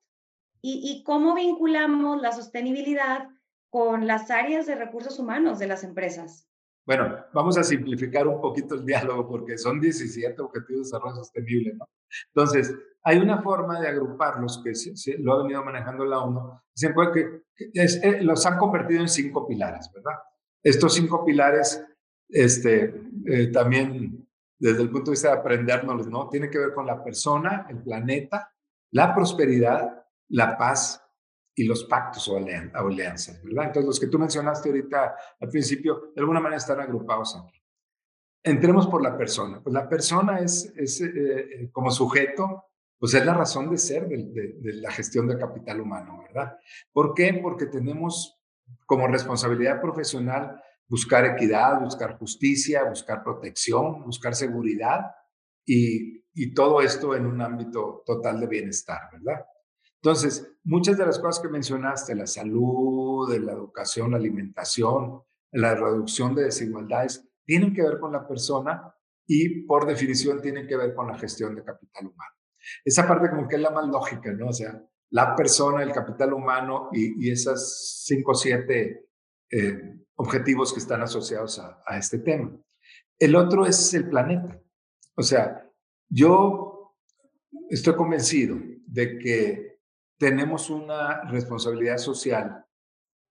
Y, 0.61 0.81
y 0.83 1.03
cómo 1.03 1.33
vinculamos 1.33 2.21
la 2.21 2.33
sostenibilidad 2.33 3.29
con 3.71 4.05
las 4.05 4.29
áreas 4.29 4.67
de 4.67 4.75
recursos 4.75 5.17
humanos 5.17 5.57
de 5.57 5.65
las 5.65 5.83
empresas. 5.83 6.47
Bueno, 6.85 7.15
vamos 7.33 7.57
a 7.57 7.63
simplificar 7.63 8.27
un 8.27 8.41
poquito 8.41 8.75
el 8.75 8.85
diálogo 8.85 9.27
porque 9.27 9.57
son 9.57 9.79
17 9.79 10.41
objetivos 10.41 10.81
de 10.81 10.97
desarrollo 10.97 11.15
sostenible, 11.15 11.73
¿no? 11.75 11.87
Entonces, 12.35 12.75
hay 13.03 13.17
una 13.17 13.41
forma 13.41 13.79
de 13.79 13.87
agruparlos 13.87 14.61
que 14.63 14.75
se, 14.75 15.17
lo 15.19 15.33
ha 15.33 15.43
venido 15.43 15.63
manejando 15.63 16.03
la 16.05 16.19
ONU, 16.19 16.59
se 16.73 16.93
que, 17.13 17.43
eh, 17.73 18.21
los 18.21 18.45
han 18.45 18.57
convertido 18.57 19.01
en 19.01 19.09
cinco 19.09 19.47
pilares, 19.47 19.89
¿verdad? 19.93 20.19
Estos 20.61 20.95
cinco 20.95 21.23
pilares 21.23 21.83
este, 22.27 22.93
eh, 23.25 23.47
también 23.47 24.27
desde 24.59 24.81
el 24.81 24.89
punto 24.89 25.11
de 25.11 25.15
vista 25.15 25.29
de 25.29 25.39
aprendernos, 25.39 26.07
¿no? 26.07 26.27
Tiene 26.27 26.49
que 26.49 26.59
ver 26.59 26.73
con 26.73 26.85
la 26.85 27.01
persona, 27.01 27.67
el 27.69 27.77
planeta, 27.77 28.53
la 28.91 29.15
prosperidad, 29.15 30.05
la 30.29 30.57
paz 30.57 31.01
y 31.55 31.65
los 31.65 31.83
pactos 31.83 32.27
o 32.29 32.37
alianzas, 32.37 33.41
¿verdad? 33.43 33.65
Entonces, 33.67 33.85
los 33.85 33.99
que 33.99 34.07
tú 34.07 34.17
mencionaste 34.17 34.69
ahorita 34.69 35.15
al 35.39 35.49
principio, 35.49 36.11
de 36.15 36.21
alguna 36.21 36.39
manera 36.39 36.57
están 36.57 36.79
agrupados 36.79 37.35
aquí. 37.35 37.61
Entremos 38.43 38.87
por 38.87 39.03
la 39.03 39.17
persona. 39.17 39.61
Pues 39.61 39.73
la 39.73 39.87
persona 39.87 40.39
es, 40.39 40.73
es 40.75 41.01
eh, 41.01 41.09
eh, 41.09 41.69
como 41.71 41.91
sujeto, 41.91 42.65
pues 42.97 43.13
es 43.13 43.25
la 43.25 43.33
razón 43.33 43.69
de 43.69 43.77
ser 43.77 44.07
de, 44.07 44.17
de, 44.59 44.73
la 44.73 44.91
gestión 44.91 45.27
del 45.27 45.39
capital 45.39 45.81
humano, 45.81 46.23
¿verdad? 46.23 46.57
¿Por 46.91 47.13
qué? 47.13 47.39
Porque 47.41 47.65
tenemos 47.65 48.39
como 48.85 49.07
responsabilidad 49.07 49.81
profesional 49.81 50.61
buscar 50.87 51.25
equidad, 51.25 51.79
buscar 51.81 52.17
justicia, 52.17 52.83
buscar 52.83 53.23
protección, 53.23 54.03
buscar 54.03 54.35
seguridad 54.35 55.11
y, 55.65 56.25
y 56.33 56.53
todo 56.53 56.81
esto 56.81 57.15
en 57.15 57.25
un 57.25 57.41
ámbito 57.41 58.03
total 58.05 58.39
de 58.39 58.47
bienestar, 58.47 58.99
¿verdad? 59.11 59.45
Entonces, 60.03 60.51
muchas 60.63 60.97
de 60.97 61.05
las 61.05 61.19
cosas 61.19 61.41
que 61.41 61.49
mencionaste, 61.49 62.15
la 62.15 62.25
salud, 62.25 63.31
la 63.37 63.53
educación, 63.53 64.11
la 64.11 64.17
alimentación, 64.17 65.21
la 65.51 65.75
reducción 65.75 66.33
de 66.33 66.45
desigualdades, 66.45 67.27
tienen 67.45 67.73
que 67.73 67.83
ver 67.83 67.99
con 67.99 68.11
la 68.11 68.27
persona 68.27 68.95
y 69.27 69.61
por 69.65 69.85
definición 69.85 70.41
tienen 70.41 70.67
que 70.67 70.75
ver 70.75 70.95
con 70.95 71.07
la 71.07 71.17
gestión 71.17 71.55
de 71.55 71.63
capital 71.63 72.07
humano. 72.07 72.31
Esa 72.83 73.07
parte 73.07 73.29
como 73.29 73.47
que 73.47 73.57
es 73.57 73.61
la 73.61 73.69
más 73.69 73.87
lógica, 73.87 74.31
¿no? 74.33 74.47
O 74.47 74.53
sea, 74.53 74.81
la 75.11 75.35
persona, 75.35 75.83
el 75.83 75.91
capital 75.91 76.33
humano 76.33 76.89
y, 76.91 77.27
y 77.27 77.31
esas 77.31 78.03
cinco 78.05 78.31
o 78.31 78.35
siete 78.35 79.07
eh, 79.51 79.99
objetivos 80.15 80.73
que 80.73 80.79
están 80.79 81.01
asociados 81.01 81.59
a, 81.59 81.81
a 81.85 81.97
este 81.97 82.19
tema. 82.19 82.57
El 83.19 83.35
otro 83.35 83.67
es 83.67 83.93
el 83.93 84.09
planeta. 84.09 84.59
O 85.15 85.21
sea, 85.21 85.69
yo 86.09 86.95
estoy 87.69 87.95
convencido 87.95 88.57
de 88.87 89.19
que 89.19 89.70
tenemos 90.21 90.69
una 90.69 91.23
responsabilidad 91.23 91.97
social 91.97 92.63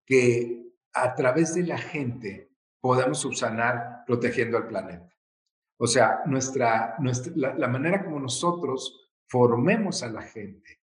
que 0.05 0.75
a 0.93 1.15
través 1.15 1.55
de 1.55 1.63
la 1.63 1.79
gente 1.79 2.51
podemos 2.81 3.21
subsanar 3.21 4.03
protegiendo 4.05 4.57
al 4.57 4.67
planeta. 4.67 5.09
O 5.79 5.87
sea, 5.87 6.23
nuestra, 6.27 6.97
nuestra 6.99 7.33
la, 7.37 7.69
manera 7.69 8.05
como 8.05 8.19
nosotros 8.19 9.09
formemos 9.29 10.03
a 10.03 10.11
la 10.11 10.23
gente, 10.23 10.81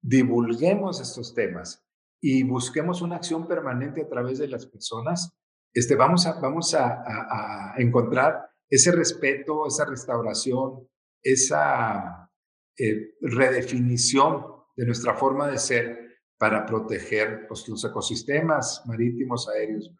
divulguemos 0.00 1.02
estos 1.02 1.34
temas 1.34 1.86
y 2.18 2.44
busquemos 2.44 3.02
una 3.02 3.16
acción 3.16 3.46
permanente 3.46 4.00
a 4.00 4.08
través 4.08 4.38
de 4.38 4.48
las 4.48 4.64
personas, 4.64 5.36
este, 5.74 5.96
vamos, 5.96 6.26
a, 6.26 6.40
vamos 6.40 6.74
a, 6.74 7.74
encontrar 7.76 8.48
ese 8.70 8.90
respeto, 8.90 9.66
esa 9.66 9.84
restauración, 9.84 10.88
esa 11.22 12.30
eh, 12.78 13.16
redefinición 13.20 14.61
de 14.76 14.86
nuestra 14.86 15.14
forma 15.14 15.48
de 15.48 15.58
ser 15.58 16.20
para 16.38 16.66
proteger 16.66 17.46
pues, 17.46 17.68
los 17.68 17.84
ecosistemas 17.84 18.82
marítimos, 18.86 19.48
aéreos, 19.48 19.90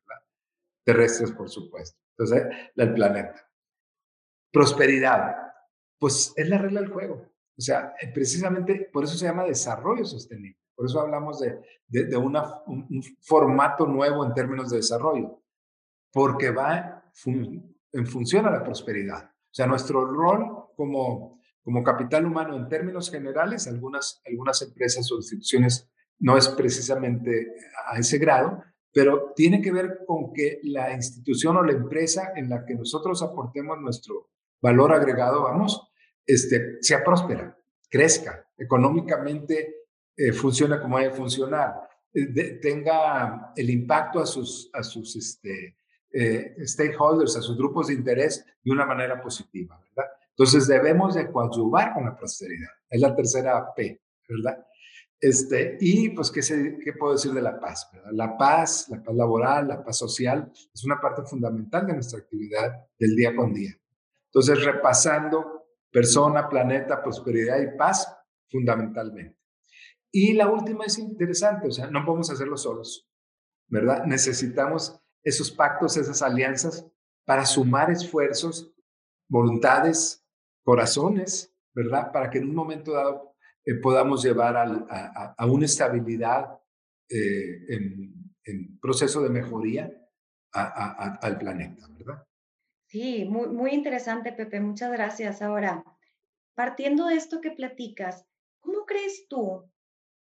terrestres, 0.85 1.31
por 1.33 1.49
supuesto. 1.49 1.99
Entonces, 2.17 2.47
el 2.75 2.95
planeta. 2.95 3.49
Prosperidad, 4.51 5.37
pues 5.99 6.33
es 6.37 6.49
la 6.49 6.59
regla 6.59 6.81
del 6.81 6.91
juego. 6.91 7.33
O 7.57 7.61
sea, 7.61 7.95
eh, 8.01 8.11
precisamente 8.13 8.91
por 8.93 9.05
eso 9.05 9.17
se 9.17 9.27
llama 9.27 9.45
desarrollo 9.45 10.05
sostenible. 10.05 10.59
Por 10.75 10.87
eso 10.87 11.01
hablamos 11.01 11.39
de, 11.41 11.61
de, 11.87 12.17
un, 12.17 12.37
formato 13.21 13.87
nuevo 13.87 14.25
en 14.25 14.35
términos 14.35 14.71
de 14.71 14.79
desarrollo, 14.79 15.43
porque 16.11 16.51
va 16.51 17.05
en 17.15 18.07
función 18.07 18.47
a 18.47 18.51
la 18.51 18.65
prosperidad. 18.65 19.25
O 19.25 19.55
sea, 19.55 19.67
nuestro 19.67 20.05
rol 20.07 20.71
como, 20.75 21.42
como 21.63 21.83
capital 21.83 22.27
humano 22.27 22.57
en 22.57 22.69
términos 22.69 23.11
generales, 23.11 23.67
algunas, 23.67 24.21
algunas 24.27 24.63
empresas 24.63 25.11
o 25.13 25.17
instituciones 25.17 25.89
no 26.19 26.37
es 26.37 26.49
precisamente 26.49 27.55
a 27.91 27.99
ese 27.99 28.19
grado, 28.19 28.63
pero 28.93 29.33
tiene 29.35 29.63
que 29.63 29.73
ver 29.73 30.01
con 30.07 30.33
que 30.33 30.61
la 30.65 30.93
institución 30.93 31.57
o 31.57 31.63
la 31.63 31.73
empresa 31.73 32.33
en 32.37 32.49
la 32.49 32.65
que 32.65 32.75
nosotros 32.75 33.23
aportemos 33.23 33.79
nuestro 33.81 34.31
valor 34.61 34.93
agregado, 34.93 35.43
vamos, 35.43 35.89
este, 36.27 36.79
sea 36.81 37.03
próspera, 37.03 37.59
crezca, 37.89 38.47
económicamente 38.57 39.87
eh, 40.17 40.33
funcione 40.33 40.81
como 40.81 40.99
debe 40.99 41.15
funcionar, 41.15 41.75
eh, 42.13 42.59
tenga 42.61 43.53
el 43.57 43.71
impacto 43.71 44.21
a 44.21 44.27
sus, 44.27 44.71
a 44.73 44.83
sus 44.83 45.17
este, 45.17 45.77
eh, 46.13 46.55
stakeholders, 46.65 47.37
a 47.37 47.43
sus 47.43 47.57
grupos 47.57 47.89
de 47.89 47.95
interés 47.95 48.45
de 48.63 48.71
una 48.71 48.85
manera 48.85 49.21
positiva, 49.21 49.81
¿verdad? 49.81 50.11
Entonces 50.37 50.67
debemos 50.67 51.15
de 51.15 51.31
coadyuvar 51.31 51.95
con 51.95 52.05
la 52.05 52.17
prosperidad. 52.17 52.71
Es 52.89 53.01
la 53.01 53.15
tercera 53.15 53.73
P, 53.75 54.01
¿verdad? 54.29 54.67
Este, 55.21 55.77
y 55.81 56.09
pues, 56.09 56.31
¿qué, 56.33 56.43
se, 56.43 56.79
¿qué 56.83 56.95
puedo 56.95 57.13
decir 57.13 57.33
de 57.33 57.43
la 57.43 57.61
paz? 57.61 57.89
La 58.11 58.37
paz, 58.37 58.89
la 58.89 59.03
paz 59.03 59.15
laboral, 59.15 59.69
la 59.69 59.85
paz 59.85 59.99
social, 59.99 60.51
es 60.75 60.85
una 60.85 61.01
parte 61.01 61.23
fundamental 61.23 61.87
de 61.87 61.93
nuestra 61.93 62.19
actividad 62.19 62.87
del 62.99 63.15
día 63.15 63.37
con 63.37 63.55
día. 63.55 63.71
Entonces, 64.27 64.65
repasando 64.65 65.69
persona, 65.93 66.49
planeta, 66.49 67.01
prosperidad 67.03 67.61
y 67.61 67.77
paz, 67.77 68.13
fundamentalmente. 68.51 69.39
Y 70.11 70.33
la 70.33 70.51
última 70.51 70.87
es 70.87 70.99
interesante, 70.99 71.69
o 71.69 71.71
sea, 71.71 71.87
no 71.87 72.05
podemos 72.05 72.31
hacerlo 72.31 72.57
solos, 72.57 73.09
¿verdad? 73.69 74.05
Necesitamos 74.05 75.01
esos 75.23 75.51
pactos, 75.51 75.97
esas 75.97 76.21
alianzas 76.21 76.87
para 77.25 77.47
sumar 77.47 77.91
esfuerzos, 77.91 78.75
voluntades, 79.29 80.22
corazones, 80.63 81.55
¿verdad? 81.75 82.13
Para 82.13 82.31
que 82.31 82.39
en 82.39 82.49
un 82.49 82.55
momento 82.55 82.93
dado 82.93 83.35
eh, 83.65 83.75
podamos 83.75 84.23
llevar 84.23 84.57
a, 84.57 85.47
una 85.47 85.67
estabilidad 85.67 86.59
eh, 87.09 87.67
en, 87.69 88.79
proceso 88.81 89.23
de 89.23 89.31
mejoría 89.31 89.93
al 90.53 91.39
planeta, 91.39 91.87
¿verdad? 91.97 92.27
Sí, 92.87 93.25
muy, 93.25 93.49
muy 93.49 93.71
interesante, 93.71 94.33
Pepe. 94.33 94.61
Muchas 94.61 94.91
gracias. 94.91 95.41
Ahora, 95.41 95.85
partiendo 96.55 97.07
de 97.07 97.15
esto 97.15 97.41
que 97.41 97.53
platicas, 97.53 98.27
¿cómo 98.61 98.85
crees 98.85 99.27
tú 99.29 99.71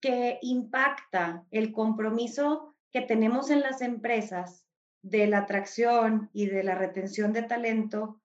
que 0.02 0.38
impacta 0.42 1.46
el 1.52 1.72
compromiso 1.72 2.76
que 2.92 3.02
tenemos 3.02 3.50
en 3.50 3.62
las 3.62 3.82
empresas 3.82 4.68
de 5.02 5.28
la 5.28 5.40
atracción 5.40 6.30
y 6.34 6.48
de 6.48 6.64
la 6.64 6.76
retención 6.76 7.34
de 7.34 7.44
talento 7.44 8.19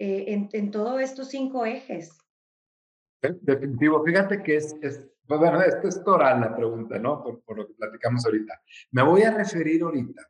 eh, 0.00 0.32
en, 0.32 0.48
en 0.52 0.70
todos 0.70 1.00
estos 1.02 1.28
cinco 1.28 1.66
ejes? 1.66 2.16
Definitivo. 3.20 4.02
Fíjate 4.02 4.42
que 4.42 4.56
es, 4.56 4.74
es 4.80 5.06
pues 5.26 5.38
bueno, 5.38 5.60
esto 5.60 5.88
es 5.88 6.02
toda 6.02 6.34
la 6.34 6.56
pregunta, 6.56 6.98
¿no? 6.98 7.22
Por, 7.22 7.56
lo 7.56 7.66
que 7.68 7.74
platicamos 7.74 8.24
ahorita. 8.24 8.62
Me 8.92 9.02
voy 9.02 9.22
a 9.22 9.30
referir 9.30 9.82
ahorita 9.82 10.28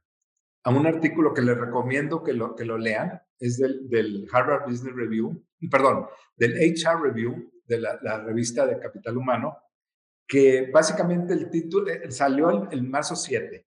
a 0.65 0.71
un 0.71 0.87
artículo 0.87 1.33
que 1.33 1.41
les 1.41 1.57
recomiendo 1.57 2.23
que 2.23 2.33
lo, 2.33 2.57
que 2.57 2.65
lo 2.65 2.77
lean. 2.77 3.23
Es 3.39 3.59
del, 3.59 3.89
del 3.89 4.29
Harvard 4.31 4.69
Business 4.69 4.95
Review, 4.95 5.43
perdón, 5.71 6.07
del 6.37 6.53
HR 6.53 7.01
Review, 7.01 7.51
de 7.65 7.81
la, 7.81 7.99
la 8.03 8.25
revista 8.25 8.67
de 8.67 8.79
Capital 8.79 9.17
Humano, 9.17 9.57
que 10.27 10.69
básicamente 10.71 11.33
el 11.33 11.49
título 11.49 11.91
eh, 11.91 12.11
salió 12.11 12.69
el, 12.71 12.83
marzo 12.83 13.15
7. 13.15 13.67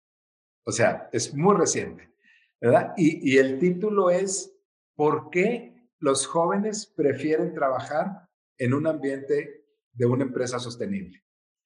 O 0.66 0.72
sea, 0.72 1.10
es 1.14 1.34
muy 1.34 1.56
reciente, 1.56 2.14
¿verdad? 2.60 2.94
Y, 2.98 3.34
y 3.34 3.38
el 3.38 3.58
título 3.58 4.10
es 4.10 4.54
¿Por 4.96 5.32
qué 5.32 5.73
los 6.04 6.28
jóvenes 6.28 6.86
prefieren 6.86 7.54
trabajar 7.54 8.28
en 8.58 8.74
un 8.74 8.86
ambiente 8.88 9.66
de 9.94 10.06
una 10.06 10.26
empresa 10.26 10.60
sostenible? 10.60 11.24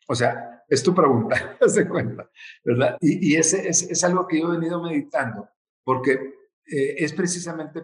O 0.07 0.13
sea, 0.13 0.63
es 0.69 0.83
tu 0.83 0.93
pregunta, 0.93 1.57
se 1.67 1.87
cuenta, 1.87 2.29
¿verdad? 2.63 2.97
Y, 3.01 3.33
y 3.33 3.35
ese 3.35 3.67
es, 3.67 3.89
es, 3.89 4.03
algo 4.03 4.27
que 4.27 4.39
yo 4.39 4.53
he 4.53 4.57
venido 4.57 4.81
meditando, 4.81 5.49
porque 5.83 6.11
eh, 6.65 6.95
es 6.97 7.13
precisamente 7.13 7.83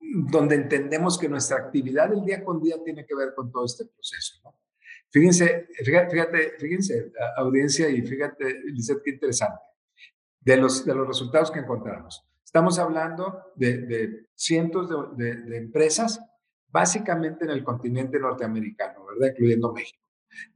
donde 0.00 0.54
entendemos 0.54 1.18
que 1.18 1.28
nuestra 1.28 1.58
actividad 1.58 2.08
del 2.08 2.24
día 2.24 2.42
con 2.42 2.62
día 2.62 2.76
tiene 2.82 3.04
que 3.04 3.14
ver 3.14 3.34
con 3.36 3.52
todo 3.52 3.66
este 3.66 3.84
proceso, 3.84 4.40
¿no? 4.42 4.58
Fíjense, 5.10 5.68
fíjate, 5.84 6.54
fíjense, 6.58 7.12
audiencia, 7.36 7.90
y 7.90 8.00
fíjate, 8.00 8.60
Lizeth, 8.64 9.02
qué 9.04 9.10
interesante, 9.10 9.60
de 10.40 10.56
los, 10.56 10.86
de 10.86 10.94
los 10.94 11.06
resultados 11.06 11.50
que 11.50 11.58
encontramos. 11.58 12.29
Estamos 12.50 12.80
hablando 12.80 13.44
de, 13.54 13.78
de 13.78 14.26
cientos 14.34 14.90
de, 15.16 15.24
de, 15.24 15.42
de 15.42 15.56
empresas 15.56 16.18
básicamente 16.66 17.44
en 17.44 17.52
el 17.52 17.62
continente 17.62 18.18
norteamericano, 18.18 19.06
¿verdad? 19.06 19.28
Incluyendo 19.28 19.72
México. 19.72 20.02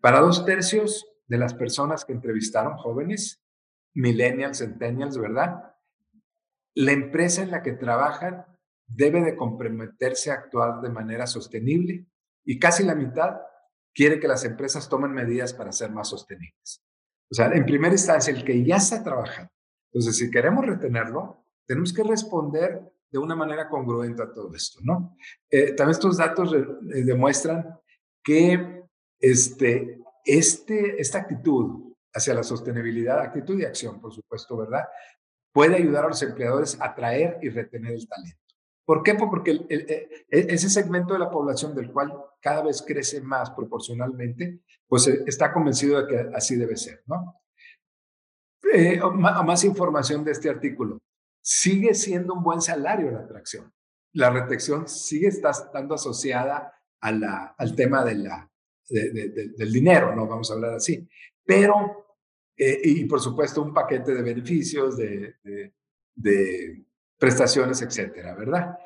Para 0.01 0.19
dos 0.19 0.45
tercios 0.45 1.07
de 1.29 1.39
las 1.39 1.55
personas 1.55 2.05
que 2.05 2.13
entrevistaron, 2.13 2.77
jóvenes, 2.79 3.45
millennials, 3.95 4.59
centennials, 4.59 5.17
¿verdad? 5.17 5.73
La 6.75 6.91
empresa 6.91 7.43
en 7.43 7.53
la 7.53 7.63
que 7.63 7.75
trabajan 7.75 8.45
debe 8.89 9.23
de 9.23 9.37
comprometerse 9.37 10.33
a 10.33 10.35
actuar 10.35 10.81
de 10.81 10.89
manera 10.89 11.29
sostenible 11.29 12.09
y 12.45 12.59
casi 12.59 12.83
la 12.83 12.97
mitad 12.97 13.37
quiere 13.95 14.19
que 14.19 14.27
las 14.27 14.45
empresas 14.45 14.89
tomen 14.89 15.13
medidas 15.13 15.55
para 15.55 15.71
ser 15.71 15.93
más 15.93 16.09
sostenibles. 16.09 16.83
O 17.31 17.37
sea, 17.37 17.53
en 17.53 17.65
primera 17.65 17.95
instancia, 17.95 18.35
el 18.35 18.45
que 18.45 18.65
ya 18.65 18.79
está 18.79 19.05
trabajando. 19.05 19.53
Entonces, 19.93 20.19
si 20.19 20.29
queremos 20.29 20.67
retenerlo, 20.67 21.44
tenemos 21.67 21.93
que 21.93 22.03
responder 22.03 22.81
de 23.11 23.19
una 23.19 23.37
manera 23.37 23.69
congruente 23.69 24.23
a 24.23 24.33
todo 24.33 24.55
esto, 24.55 24.81
¿no? 24.83 25.17
Eh, 25.51 25.73
también 25.73 25.93
estos 25.93 26.17
datos 26.17 26.55
demuestran 26.83 27.79
que 28.23 28.83
este, 29.21 30.01
este, 30.25 31.01
esta 31.01 31.19
actitud 31.19 31.95
hacia 32.13 32.35
la 32.35 32.43
sostenibilidad, 32.43 33.21
actitud 33.21 33.59
y 33.59 33.65
acción, 33.65 34.01
por 34.01 34.13
supuesto, 34.13 34.57
¿verdad? 34.57 34.85
Puede 35.53 35.77
ayudar 35.77 36.05
a 36.05 36.09
los 36.09 36.23
empleadores 36.23 36.81
a 36.81 36.87
atraer 36.87 37.39
y 37.43 37.49
retener 37.49 37.93
el 37.93 38.09
talento. 38.09 38.41
¿Por 38.85 39.03
qué? 39.03 39.15
Pues 39.15 39.31
porque 39.31 39.51
e, 39.69 40.09
ese 40.31 40.69
segmento 40.69 41.15
de 41.15 41.21
la 41.21 41.31
población 41.31 41.75
del 41.75 41.91
cual 41.91 42.13
cada 42.41 42.63
vez 42.63 42.83
crece 42.83 43.21
más 43.21 43.51
proporcionalmente, 43.51 44.61
pues 44.87 45.07
eh, 45.09 45.25
está 45.27 45.53
convencido 45.53 46.01
de 46.01 46.07
que 46.07 46.37
así 46.37 46.57
debe 46.57 46.77
ser, 46.77 47.03
¿no? 47.07 47.41
Eh, 48.73 49.01
más 49.45 49.65
información 49.65 50.25
de 50.25 50.33
este 50.33 50.51
artículo. 50.51 50.99
Sigue 51.47 51.93
siendo 51.93 52.33
un 52.33 52.43
buen 52.43 52.63
salario 52.63 53.11
la 53.11 53.19
atracción. 53.19 53.71
La 54.15 54.31
retención 54.31 54.89
sigue 54.89 55.29
estando 55.29 55.95
asociada 55.95 56.73
al 57.01 57.77
tema 57.77 58.03
del 58.03 58.31
dinero, 59.71 60.17
¿no? 60.17 60.27
Vamos 60.27 60.51
a 60.51 60.55
hablar 60.55 60.73
así. 60.73 61.07
Pero, 61.45 62.17
eh, 62.57 62.81
y 62.85 63.05
por 63.05 63.21
supuesto, 63.21 63.61
un 63.61 63.75
paquete 63.75 64.15
de 64.15 64.23
beneficios, 64.23 64.97
de, 64.97 65.37
prestaciones, 67.19 67.83
etcétera, 67.83 68.35
¿verdad? 68.35 68.79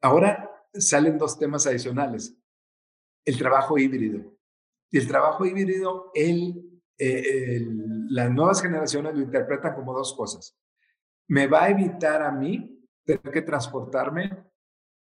Ahora 0.00 0.50
salen 0.72 1.18
dos 1.18 1.38
temas 1.38 1.66
adicionales. 1.66 2.34
El 3.26 3.36
trabajo 3.36 3.76
híbrido. 3.76 4.38
Y 4.90 4.96
el 4.96 5.06
trabajo 5.06 5.44
híbrido, 5.44 6.12
él, 6.14 6.80
eh, 6.96 7.60
las 8.08 8.30
nuevas 8.30 8.62
generaciones 8.62 9.14
lo 9.14 9.20
interpretan 9.20 9.74
como 9.74 9.92
dos 9.92 10.14
cosas. 10.14 10.56
Me 11.28 11.46
va 11.46 11.64
a 11.64 11.70
evitar 11.70 12.22
a 12.22 12.30
mí 12.30 12.80
tener 13.04 13.30
que 13.32 13.42
transportarme 13.42 14.44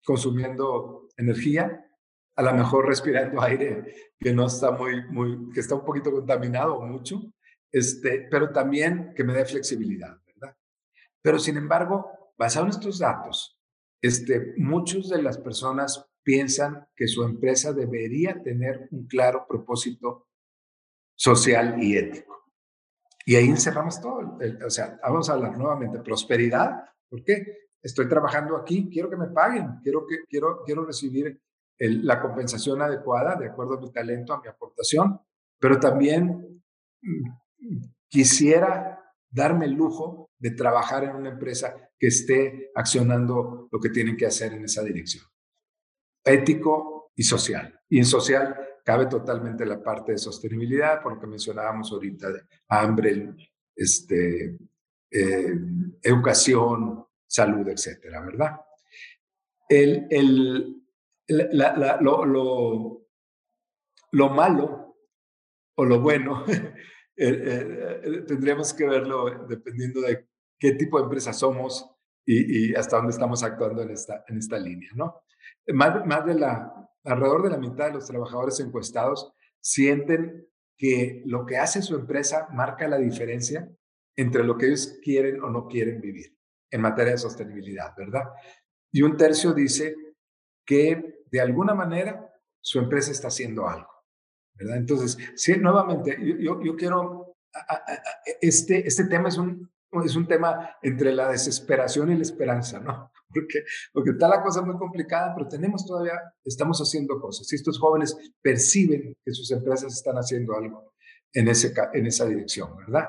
consumiendo 0.04 1.08
energía, 1.18 1.86
a 2.36 2.44
lo 2.44 2.54
mejor 2.54 2.88
respirando 2.88 3.42
aire 3.44 4.12
que 4.20 4.34
no 4.34 4.48
está 4.48 4.72
muy, 4.72 5.06
muy, 5.10 5.50
que 5.54 5.60
está 5.60 5.76
un 5.76 5.86
poquito 5.86 6.12
contaminado 6.12 6.82
mucho, 6.82 7.22
este, 7.72 8.28
pero 8.30 8.52
también 8.52 9.14
que 9.16 9.24
me 9.24 9.34
dé 9.34 9.46
flexibilidad, 9.46 10.18
¿verdad? 10.26 10.56
Pero 11.22 11.40
sin 11.40 11.58
embargo, 11.58 12.22
Basado 12.42 12.66
en 12.66 12.72
estos 12.72 12.98
datos, 12.98 13.62
este, 14.02 14.56
muchas 14.58 15.10
de 15.10 15.22
las 15.22 15.38
personas 15.38 16.10
piensan 16.24 16.88
que 16.96 17.08
su 17.08 17.24
empresa 17.24 17.72
debería 17.72 18.42
tener 18.42 18.88
un 18.90 19.06
claro 19.06 19.46
propósito 19.48 20.28
social 21.16 21.76
y 21.80 21.98
ético. 21.98 22.41
Y 23.26 23.36
ahí 23.36 23.48
encerramos 23.48 24.02
todo. 24.02 24.38
o 24.66 24.70
sea, 24.70 25.00
vamos 25.04 25.30
a 25.30 25.34
hablar 25.34 25.58
nuevamente, 25.58 26.00
prosperidad. 26.00 26.86
¿Por 27.10 27.24
qué? 27.24 27.70
Estoy 27.82 28.08
trabajando 28.08 28.56
aquí, 28.58 28.90
quiero 28.90 29.10
que 29.10 29.18
me 29.18 29.28
paguen, 29.28 29.80
quiero, 29.82 30.06
que, 30.06 30.26
quiero, 30.30 30.64
quiero 30.64 30.86
recibir 30.86 31.42
la 31.80 32.22
compensación 32.22 32.82
adecuada 32.82 33.36
de 33.36 33.48
acuerdo 33.48 33.76
a 33.76 33.82
mi 33.82 33.92
talento, 33.92 34.34
a 34.34 34.42
mi 34.42 34.48
aportación, 34.48 35.20
pero 35.60 35.80
también 35.80 36.62
mm, 37.02 37.82
quisiera 38.08 39.02
darme 39.30 39.66
el 39.66 39.74
lujo 39.74 40.30
de 40.38 40.52
trabajar 40.52 41.04
en 41.06 41.16
una 41.16 41.30
empresa 41.30 41.76
que 41.98 42.08
esté 42.08 42.72
accionando 42.76 43.68
lo 43.72 43.80
que 43.80 43.90
tienen 43.90 44.18
que 44.18 44.26
hacer 44.26 44.54
en 44.54 44.66
esa 44.66 44.84
dirección. 44.84 45.24
Ético 46.24 47.01
y 47.16 47.24
social. 47.24 47.80
Y 47.90 48.00
en 48.00 48.06
social 48.06 48.56
cabe 48.84 49.06
totalmente 49.06 49.66
la 49.66 49.82
parte 49.82 50.14
de 50.14 50.18
sostenibilidad, 50.18 51.02
por 51.02 51.14
lo 51.14 51.20
que 51.20 51.28
mencionábamos 51.28 51.92
ahorita 51.92 52.32
de 52.32 52.42
hambre, 52.70 53.36
este, 53.76 54.58
eh, 55.12 55.54
educación, 56.02 57.06
salud, 57.28 57.68
etcétera, 57.68 58.22
¿verdad? 58.22 58.62
El, 59.68 60.08
el, 60.10 60.84
lo, 61.28 62.26
lo, 62.26 63.08
lo 64.12 64.30
malo 64.30 64.98
o 65.76 65.86
lo 65.86 66.02
bueno 66.02 66.46
Eh, 67.24 68.02
eh, 68.04 68.24
tendríamos 68.28 68.74
que 68.74 68.84
verlo 68.84 69.46
dependiendo 69.48 70.02
de 70.02 70.28
qué 70.58 70.72
tipo 70.72 70.98
de 70.98 71.04
empresa 71.04 71.34
somos 71.34 71.88
y, 72.26 72.74
hasta 72.74 72.98
dónde 72.98 73.12
estamos 73.12 73.44
actuando 73.44 73.84
en 73.84 73.92
esta, 73.92 74.24
en 74.28 74.40
esta 74.40 74.58
línea, 74.58 74.90
¿no? 74.96 75.22
Más, 75.68 76.04
más 76.08 76.26
de 76.26 76.34
la, 76.34 76.90
alrededor 77.04 77.44
de 77.44 77.50
la 77.50 77.58
mitad 77.58 77.88
de 77.88 77.94
los 77.94 78.06
trabajadores 78.06 78.60
encuestados 78.60 79.34
sienten 79.60 80.48
que 80.78 81.22
lo 81.26 81.46
que 81.46 81.58
hace 81.58 81.82
su 81.82 81.96
empresa 81.96 82.48
marca 82.52 82.88
la 82.88 82.98
diferencia 82.98 83.70
entre 84.16 84.44
lo 84.44 84.58
que 84.58 84.68
ellos 84.68 85.00
quieren 85.02 85.42
o 85.44 85.50
no 85.50 85.68
quieren 85.68 86.02
vivir 86.02 86.36
en 86.70 86.82
materia 86.82 87.14
de 87.14 87.18
sostenibilidad, 87.18 87.94
¿verdad? 87.96 88.24
Y 88.92 89.02
un 89.02 89.18
tercio 89.18 89.54
dice 89.54 89.96
que 90.66 91.24
de 91.30 91.42
alguna 91.42 91.74
manera 91.74 92.30
su 92.60 92.80
empresa 92.80 93.12
está 93.12 93.28
haciendo 93.28 93.68
algo. 93.68 93.90
Entonces, 94.58 95.18
sí, 95.36 95.58
nuevamente, 95.58 96.18
yo 96.40 96.76
quiero, 96.76 97.36
este, 98.42 98.88
este 98.88 99.06
tema 99.06 99.30
es 99.30 99.38
un, 99.38 99.72
es 100.06 100.16
un 100.16 100.28
tema 100.28 100.78
entre 100.82 101.14
la 101.14 101.30
desesperación 101.30 102.12
y 102.12 102.16
la 102.16 102.22
esperanza, 102.22 102.80
¿no? 102.80 103.12
Porque, 103.34 103.60
porque 103.94 104.10
está 104.10 104.28
la 104.28 104.44
cosa 104.44 104.62
muy 104.62 104.76
complicada, 104.76 105.34
pero 105.34 105.48
tenemos 105.48 105.86
todavía, 105.86 106.20
estamos 106.44 106.82
haciendo 106.82 107.18
cosas. 107.18 107.50
Y 107.54 107.56
estos 107.56 107.80
jóvenes 107.80 108.18
perciben 108.42 109.16
que 109.24 109.32
sus 109.32 109.50
empresas 109.52 109.94
están 109.94 110.18
haciendo 110.18 110.54
algo 110.54 110.92
en, 111.32 111.48
ese, 111.48 111.74
en 111.94 112.08
esa 112.08 112.26
dirección, 112.26 112.76
¿verdad? 112.76 113.08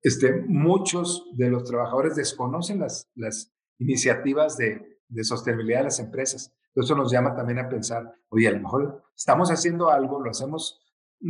Este, 0.00 0.32
muchos 0.32 1.28
de 1.36 1.50
los 1.50 1.64
trabajadores 1.64 2.16
desconocen 2.16 2.80
las, 2.80 3.10
las 3.14 3.52
iniciativas 3.78 4.56
de, 4.56 5.00
de 5.06 5.24
sostenibilidad 5.24 5.80
de 5.80 5.84
las 5.84 6.00
empresas. 6.00 6.54
Eso 6.74 6.94
nos 6.94 7.12
llama 7.12 7.34
también 7.34 7.58
a 7.58 7.68
pensar, 7.68 8.10
oye, 8.30 8.48
a 8.48 8.52
lo 8.52 8.60
mejor 8.60 9.04
estamos 9.14 9.50
haciendo 9.50 9.90
algo, 9.90 10.18
lo 10.22 10.30
hacemos 10.30 10.80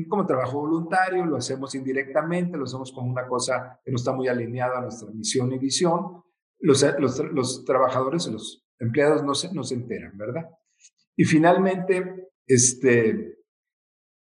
como 0.08 0.26
trabajo 0.26 0.60
voluntario, 0.60 1.24
lo 1.24 1.36
hacemos 1.36 1.74
indirectamente, 1.74 2.58
lo 2.58 2.64
hacemos 2.64 2.92
como 2.92 3.10
una 3.10 3.26
cosa 3.26 3.80
que 3.84 3.90
no 3.90 3.96
está 3.96 4.12
muy 4.12 4.28
alineada 4.28 4.78
a 4.78 4.82
nuestra 4.82 5.10
misión 5.10 5.52
y 5.52 5.58
visión. 5.58 6.22
Los, 6.60 6.84
los, 6.98 7.18
los 7.32 7.64
trabajadores, 7.64 8.26
los 8.26 8.66
empleados 8.78 9.22
no 9.22 9.34
se, 9.34 9.52
no 9.54 9.62
se 9.62 9.74
enteran, 9.74 10.16
¿verdad? 10.16 10.48
Y 11.16 11.24
finalmente, 11.24 12.28
este, 12.46 13.38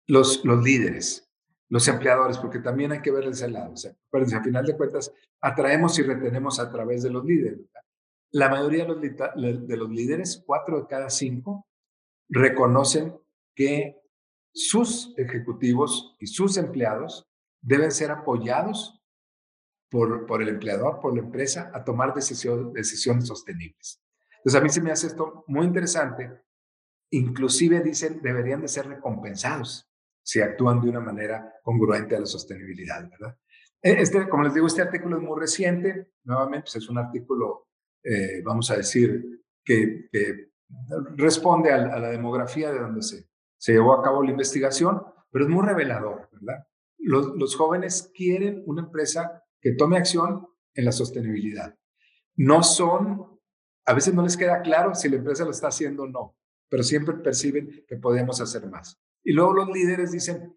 los, 0.07 0.45
los 0.45 0.63
líderes, 0.63 1.31
los 1.69 1.87
empleadores, 1.89 2.39
porque 2.39 2.59
también 2.59 2.93
hay 2.93 3.01
que 3.01 3.13
ver 3.13 3.25
ese 3.25 3.49
lado. 3.49 3.73
O 3.73 3.77
sea, 3.77 3.93
acuérdense, 4.09 4.37
a 4.37 4.43
final 4.43 4.67
de 4.67 4.77
cuentas, 4.77 5.13
atraemos 5.41 5.99
y 5.99 6.03
retenemos 6.03 6.59
a 6.59 6.71
través 6.71 7.03
de 7.03 7.11
los 7.11 7.25
líderes. 7.25 7.61
La 8.33 8.49
mayoría 8.49 8.85
de 8.85 8.89
los, 8.89 9.69
de 9.69 9.77
los 9.77 9.91
líderes, 9.91 10.43
cuatro 10.47 10.81
de 10.81 10.87
cada 10.87 11.11
cinco, 11.11 11.67
reconocen 12.29 13.15
que 13.55 14.00
sus 14.53 15.15
ejecutivos 15.17 16.17
y 16.19 16.27
sus 16.27 16.57
empleados 16.57 17.29
deben 17.61 17.91
ser 17.91 18.11
apoyados 18.11 19.01
por, 19.91 20.27
por 20.27 20.43
el 20.43 20.49
empleador, 20.49 21.01
por 21.01 21.15
la 21.15 21.21
empresa, 21.21 21.71
a 21.75 21.85
tomar 21.85 22.15
decisiones 22.15 23.27
sostenibles. 23.27 24.03
Entonces, 24.39 24.61
a 24.61 24.63
mí 24.63 24.71
se 24.71 24.81
me 24.81 24.91
hace 24.91 25.09
esto 25.09 25.45
muy 25.49 25.67
interesante. 25.67 26.31
Inclusive 27.11 27.81
dicen, 27.81 28.21
deberían 28.23 28.61
de 28.61 28.69
ser 28.69 28.87
recompensados 28.87 29.91
si 30.23 30.41
actúan 30.41 30.81
de 30.81 30.89
una 30.89 31.01
manera 31.01 31.55
congruente 31.63 32.17
a 32.17 32.21
la 32.21 32.27
sostenibilidad, 32.27 33.09
¿verdad? 33.11 33.37
E, 33.83 34.01
este, 34.01 34.29
como 34.29 34.45
les 34.45 34.55
digo, 34.55 34.67
este 34.67 34.83
artículo 34.83 35.17
es 35.17 35.23
muy 35.23 35.39
reciente. 35.39 36.13
Nuevamente, 36.25 36.65
pues, 36.65 36.77
es 36.77 36.89
un 36.89 36.99
artículo, 36.99 37.69
eh, 38.05 38.43
vamos 38.43 38.71
a 38.71 38.77
decir, 38.77 39.45
que, 39.65 40.09
responde 41.17 41.73
a, 41.73 41.77
a, 41.77 41.99
la 41.99 42.11
demografía 42.11 42.73
de 42.73 42.79
donde 42.79 43.03
se, 43.03 43.30
se 43.61 43.73
llevó 43.73 43.93
a 43.93 44.03
cabo 44.03 44.23
la 44.23 44.31
investigación, 44.31 45.03
pero 45.31 45.45
es 45.45 45.51
muy 45.51 45.65
revelador, 45.65 46.31
¿verdad? 46.33 46.67
Los, 46.97 47.55
jóvenes 47.57 48.11
quieren 48.15 48.63
una 48.65 48.83
empresa 48.83 49.45
que 49.61 49.73
tome 49.73 49.99
acción 49.99 50.47
en 50.75 50.85
la 50.87 50.93
sostenibilidad. 50.93 51.79
No 52.37 52.63
son, 52.63 53.39
a 53.85 53.93
veces 53.93 54.15
no 54.15 54.23
les 54.23 54.39
queda 54.39 54.63
claro 54.63 54.95
si 54.95 55.11
la 55.11 55.17
empresa 55.17 55.45
lo 55.45 55.51
está 55.51 55.69
haciendo 55.69 56.05
o 56.05 56.09
no, 56.09 56.39
pero 56.71 56.83
siempre 56.83 57.15
perciben 57.17 57.85
que 57.87 57.97
podemos 57.97 58.41
hacer 58.41 58.67
más. 58.67 58.99
Y 59.23 59.35
luego 59.35 59.53
los 59.53 59.69
líderes 59.69 60.11
dicen, 60.11 60.57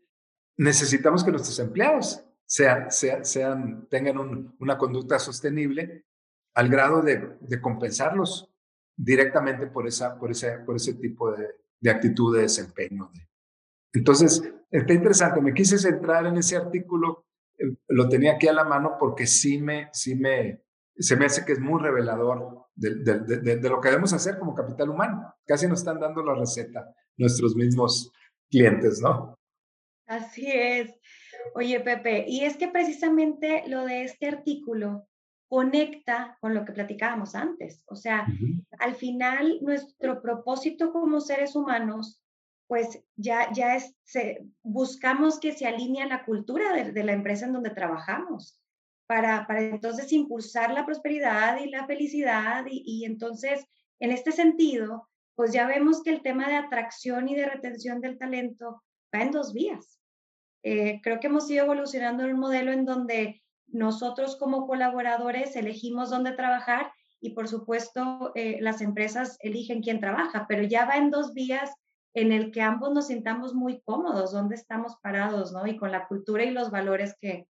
necesitamos 0.56 1.26
que 1.26 1.32
nuestros 1.32 1.60
empleados 1.60 2.26
sean, 2.46 2.90
sean, 2.90 3.88
tengan 3.90 4.54
una 4.60 4.78
conducta 4.78 5.20
sostenible 5.20 6.06
al 6.54 6.70
grado 6.70 7.02
de, 7.02 7.36
de 7.42 7.60
compensarlos 7.60 8.50
directamente 8.96 9.68
por, 9.68 9.88
esa, 9.88 10.18
por, 10.18 10.32
ese, 10.32 10.60
por 10.60 10.78
ese 10.78 10.94
tipo 10.94 11.32
de, 11.34 11.63
de 11.84 11.92
actitud 11.92 12.34
de 12.34 12.44
desempeño. 12.44 13.12
Entonces, 13.94 14.42
está 14.72 14.94
interesante, 14.94 15.42
me 15.42 15.54
quise 15.54 15.78
centrar 15.78 16.26
en 16.26 16.38
ese 16.38 16.56
artículo, 16.56 17.28
eh, 17.60 17.76
lo 17.90 18.08
tenía 18.08 18.34
aquí 18.34 18.48
a 18.48 18.54
la 18.54 18.64
mano 18.64 18.96
porque 18.98 19.28
sí 19.28 19.62
me, 19.62 19.90
sí 19.92 20.16
me, 20.16 20.64
se 20.96 21.18
me 21.18 21.26
hace 21.26 21.44
que 21.44 21.52
es 21.52 21.60
muy 21.60 21.82
revelador 21.82 22.68
de, 22.74 22.96
de, 22.96 23.70
lo 23.70 23.82
que 23.82 23.90
debemos 23.90 24.14
hacer 24.14 24.40
como 24.40 24.56
capital 24.56 24.90
humano. 24.90 25.36
Casi 25.46 25.68
nos 25.68 25.80
están 25.80 26.00
dando 26.00 26.24
la 26.24 26.36
receta 26.36 26.88
nuestros 27.18 27.54
mismos 27.54 28.12
clientes, 28.50 29.02
¿no? 29.02 29.38
Así 30.08 30.50
es. 30.50 30.90
Oye, 31.54 31.82
Pepe, 31.82 32.24
y 32.28 32.46
es 32.46 32.56
que 32.56 32.70
precisamente 32.70 33.66
lo 33.68 33.84
de 33.84 34.06
este 34.06 34.28
artículo 34.28 35.06
conecta 35.54 36.36
con 36.42 36.56
lo 36.56 36.66
que 36.66 36.74
platicábamos 36.74 37.36
antes. 37.36 37.84
O 37.86 37.96
sea, 37.96 38.26
al 38.80 38.96
final 38.96 39.60
nuestro 39.62 40.20
propósito 40.20 40.92
como 40.92 41.22
seres 41.22 41.56
humanos, 41.56 42.20
pues 42.66 43.04
ya, 43.16 43.52
ya 43.54 43.76
es, 43.76 43.96
buscamos 44.64 45.40
que 45.40 45.52
se 45.52 45.68
alinee 45.68 46.02
a 46.02 46.08
la 46.08 46.26
cultura 46.26 46.74
de, 46.74 47.04
la 47.04 47.14
empresa 47.14 47.46
en 47.46 47.54
donde 47.54 47.70
trabajamos, 47.70 48.60
para, 49.06 49.46
para 49.46 49.62
entonces 49.62 50.12
impulsar 50.12 50.74
la 50.74 50.88
prosperidad 50.88 51.60
y 51.60 51.70
la 51.70 51.86
felicidad. 51.86 52.66
Y, 52.68 52.82
y 52.84 53.06
entonces, 53.06 53.64
en 54.00 54.10
este 54.10 54.32
sentido, 54.32 55.08
pues 55.36 55.54
ya 55.54 55.68
vemos 55.68 56.02
que 56.02 56.10
el 56.10 56.24
tema 56.24 56.48
de 56.48 56.56
atracción 56.56 57.30
y 57.30 57.36
de 57.36 57.46
retención 57.46 58.02
del 58.02 58.18
talento 58.18 58.82
va 59.14 59.22
en 59.22 59.30
dos 59.30 59.54
vías. 59.54 60.00
Eh, 60.64 61.00
creo 61.04 61.20
que 61.20 61.28
hemos 61.28 61.48
ido 61.52 61.66
evolucionando 61.66 62.24
en 62.24 62.34
un 62.34 62.40
modelo 62.40 62.72
en 62.72 62.86
donde 62.86 63.44
nosotros 63.68 64.36
como 64.38 64.68
colaboradores 64.68 65.56
elegimos 65.56 66.10
dónde 66.10 66.34
trabajar 66.34 66.92
y 67.20 67.32
por 67.32 67.48
supuesto 67.48 68.32
eh, 68.36 68.58
las 68.62 68.82
empresas 68.82 69.38
eligen 69.42 69.82
quién 69.82 70.00
trabaja, 70.00 70.46
pero 70.48 70.64
ya 70.64 70.86
va 70.86 70.98
en 70.98 71.10
dos 71.10 71.34
vías 71.34 71.72
en 72.14 72.32
el 72.32 72.52
que 72.52 72.62
ambos 72.62 72.92
nos 72.92 73.08
sintamos 73.08 73.54
muy 73.56 73.82
cómodos, 73.82 74.32
dónde 74.32 74.56
estamos 74.56 74.98
parados, 75.02 75.52
¿no? 75.52 75.66
Y 75.66 75.78
con 75.78 75.92
la 75.92 76.08
cultura 76.08 76.44
y 76.44 76.52
los 76.52 76.70
valores 76.70 77.16
que, 77.20 77.48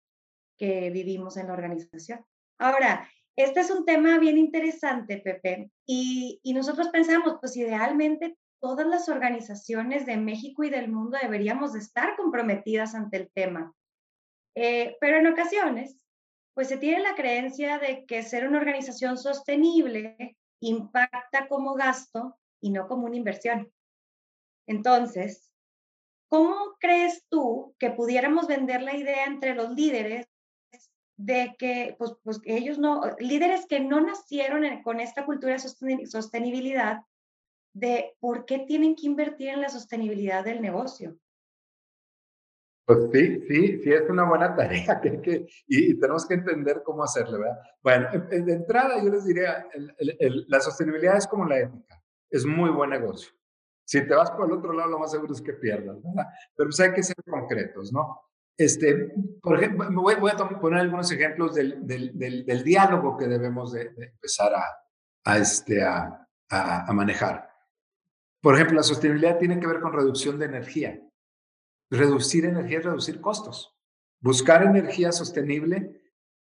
que 0.56 0.90
vivimos 0.90 1.36
en 1.36 1.48
la 1.48 1.54
organización. 1.54 2.24
Ahora, 2.58 3.08
este 3.34 3.60
es 3.60 3.70
un 3.70 3.84
tema 3.84 4.18
bien 4.18 4.38
interesante, 4.38 5.18
Pepe, 5.18 5.72
y, 5.86 6.38
y 6.42 6.52
nosotros 6.52 6.88
pensamos, 6.90 7.38
pues 7.40 7.56
idealmente 7.56 8.36
todas 8.60 8.86
las 8.86 9.08
organizaciones 9.08 10.06
de 10.06 10.16
México 10.16 10.62
y 10.62 10.70
del 10.70 10.88
mundo 10.88 11.18
deberíamos 11.20 11.72
de 11.72 11.80
estar 11.80 12.14
comprometidas 12.16 12.94
ante 12.94 13.16
el 13.16 13.30
tema. 13.32 13.74
Eh, 14.54 14.96
pero 15.00 15.16
en 15.16 15.26
ocasiones, 15.26 15.98
pues 16.54 16.68
se 16.68 16.76
tiene 16.76 17.02
la 17.02 17.14
creencia 17.14 17.78
de 17.78 18.04
que 18.06 18.22
ser 18.22 18.46
una 18.46 18.58
organización 18.58 19.16
sostenible 19.16 20.36
impacta 20.60 21.48
como 21.48 21.74
gasto 21.74 22.38
y 22.60 22.70
no 22.70 22.86
como 22.86 23.06
una 23.06 23.16
inversión. 23.16 23.72
Entonces, 24.66 25.52
¿cómo 26.28 26.76
crees 26.78 27.24
tú 27.28 27.74
que 27.78 27.90
pudiéramos 27.90 28.46
vender 28.46 28.82
la 28.82 28.94
idea 28.96 29.24
entre 29.24 29.54
los 29.54 29.70
líderes 29.70 30.28
de 31.16 31.54
que, 31.58 31.94
pues, 31.98 32.12
pues 32.22 32.40
ellos 32.44 32.78
no, 32.78 33.02
líderes 33.18 33.66
que 33.66 33.80
no 33.80 34.00
nacieron 34.00 34.82
con 34.82 35.00
esta 35.00 35.24
cultura 35.24 35.56
de 35.56 36.06
sostenibilidad, 36.06 37.02
de 37.74 38.14
por 38.20 38.44
qué 38.44 38.60
tienen 38.60 38.94
que 38.94 39.06
invertir 39.06 39.48
en 39.48 39.60
la 39.60 39.68
sostenibilidad 39.68 40.44
del 40.44 40.60
negocio. 40.60 41.16
Pues 42.92 43.10
sí, 43.12 43.44
sí, 43.48 43.82
sí, 43.82 43.92
es 43.92 44.08
una 44.10 44.24
buena 44.24 44.54
tarea 44.54 45.00
que, 45.02 45.20
que 45.20 45.46
y, 45.66 45.98
tenemos 45.98 46.26
que 46.26 46.34
entender 46.34 46.82
cómo 46.84 47.04
hacerlo, 47.04 47.38
¿verdad? 47.38 47.58
Bueno, 47.82 48.08
de 48.28 48.52
entrada 48.52 49.02
yo 49.02 49.10
les 49.10 49.24
diría, 49.24 49.66
la 50.48 50.60
sostenibilidad 50.60 51.16
es 51.16 51.26
como 51.26 51.46
la 51.46 51.60
ética, 51.60 52.02
es 52.30 52.44
muy 52.44 52.70
buen 52.70 52.90
negocio. 52.90 53.32
Si 53.84 54.06
te 54.06 54.14
vas 54.14 54.30
por 54.30 54.46
el 54.46 54.52
otro 54.52 54.72
lado, 54.72 54.90
lo 54.90 54.98
más 54.98 55.10
seguro 55.10 55.32
es 55.32 55.40
que 55.42 55.54
pierdas, 55.54 56.02
¿verdad? 56.02 56.26
Pero 56.56 56.68
pues 56.68 56.80
hay 56.80 56.92
que 56.92 57.02
ser 57.02 57.16
concretos, 57.24 57.92
¿no? 57.92 58.20
Este, 58.56 59.12
por 59.40 59.56
ejemplo, 59.56 59.88
voy, 59.92 60.14
voy 60.16 60.30
a 60.30 60.36
poner 60.36 60.80
algunos 60.80 61.10
ejemplos 61.10 61.54
del, 61.54 61.86
del, 61.86 62.16
del, 62.44 62.64
diálogo 62.64 63.16
que 63.16 63.26
debemos 63.26 63.72
de, 63.72 63.92
empezar 63.96 64.54
a, 64.54 64.64
a, 65.24 65.38
este, 65.38 65.82
a, 65.82 66.28
a 66.50 66.92
manejar. 66.92 67.48
Por 68.40 68.54
ejemplo, 68.54 68.76
la 68.76 68.82
sostenibilidad 68.82 69.38
tiene 69.38 69.58
que 69.58 69.66
ver 69.66 69.80
con 69.80 69.92
reducción 69.92 70.38
de 70.38 70.46
energía. 70.46 71.00
Reducir 71.92 72.46
energía 72.46 72.78
es 72.78 72.84
reducir 72.86 73.20
costos. 73.20 73.76
Buscar 74.18 74.62
energía 74.62 75.12
sostenible 75.12 76.00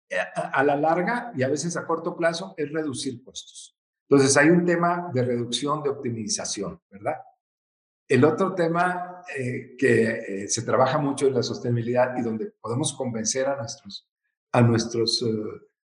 eh, 0.09 0.15
a 0.35 0.63
la 0.63 0.77
larga 0.77 1.33
y 1.35 1.43
a 1.43 1.49
veces 1.49 1.75
a 1.75 1.85
corto 1.85 2.15
plazo 2.15 2.53
es 2.55 2.71
reducir 2.71 3.21
costos. 3.21 3.77
Entonces 4.07 4.37
hay 4.37 4.49
un 4.49 4.63
tema 4.63 5.11
de 5.13 5.25
reducción, 5.25 5.83
de 5.83 5.89
optimización, 5.89 6.79
¿verdad? 6.89 7.17
El 8.07 8.23
otro 8.23 8.55
tema 8.55 9.23
eh, 9.37 9.75
que 9.77 10.43
eh, 10.43 10.47
se 10.47 10.61
trabaja 10.61 10.99
mucho 10.99 11.27
en 11.27 11.33
la 11.33 11.43
sostenibilidad 11.43 12.15
y 12.17 12.21
donde 12.21 12.51
podemos 12.61 12.93
convencer 12.93 13.45
a 13.47 13.57
nuestros, 13.57 14.07
a 14.53 14.61
nuestros 14.61 15.21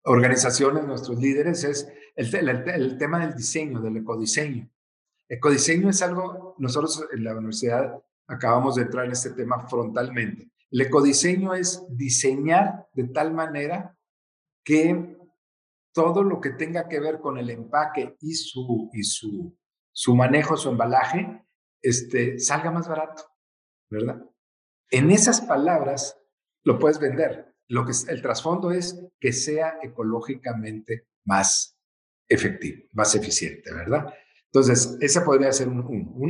organizaciones, 0.04 0.86
nuestros 0.86 1.20
líderes, 1.20 1.66
es 1.66 1.90
el, 2.16 2.34
el, 2.48 2.98
tema 2.98 3.20
del 3.20 3.36
diseño, 3.36 3.82
del 3.82 3.98
ecodiseño. 3.98 4.70
Ecodiseño 5.28 5.90
es 5.90 6.02
algo, 6.02 6.56
nosotros 6.58 7.06
en 7.12 7.24
la 7.26 7.36
universidad 7.36 8.02
acabamos 8.28 8.76
de 8.76 8.84
entrar 8.84 9.06
en 9.06 9.12
este 9.12 9.32
tema 9.32 9.68
frontalmente. 9.68 10.52
El 10.72 10.82
ecodiseño 10.82 11.54
es 11.54 11.86
diseñar 11.90 12.88
de 12.94 13.08
tal 13.10 13.34
manera 13.34 13.98
que 14.64 15.18
todo 15.94 16.24
lo 16.24 16.42
que 16.42 16.50
tenga 16.50 16.90
que 16.90 17.00
ver 17.00 17.20
con 17.20 17.38
el 17.38 17.50
empaque 17.50 18.18
y 18.20 18.34
su, 18.34 18.90
y 18.94 19.04
su, 19.04 19.58
su 19.94 20.16
manejo, 20.16 20.58
su 20.58 20.70
embalaje, 20.70 21.46
este, 21.82 22.40
salga 22.40 22.72
más 22.72 22.88
barato, 22.88 23.24
¿verdad? 23.90 24.22
En 24.90 25.12
esas 25.12 25.42
palabras 25.42 26.20
lo 26.64 26.80
puedes 26.80 27.00
vender. 27.00 27.54
Lo 27.68 27.86
que 27.86 27.94
el 28.10 28.22
trasfondo 28.22 28.72
es 28.72 29.02
que 29.20 29.32
sea 29.32 29.78
ecológicamente 29.82 31.08
más 31.24 31.78
efectivo, 32.28 32.84
más 32.92 33.16
eficiente, 33.16 33.74
¿verdad? 33.74 34.14
Entonces, 34.56 34.98
ese 35.02 35.20
podría 35.20 35.52
ser 35.52 35.68
un, 35.68 35.84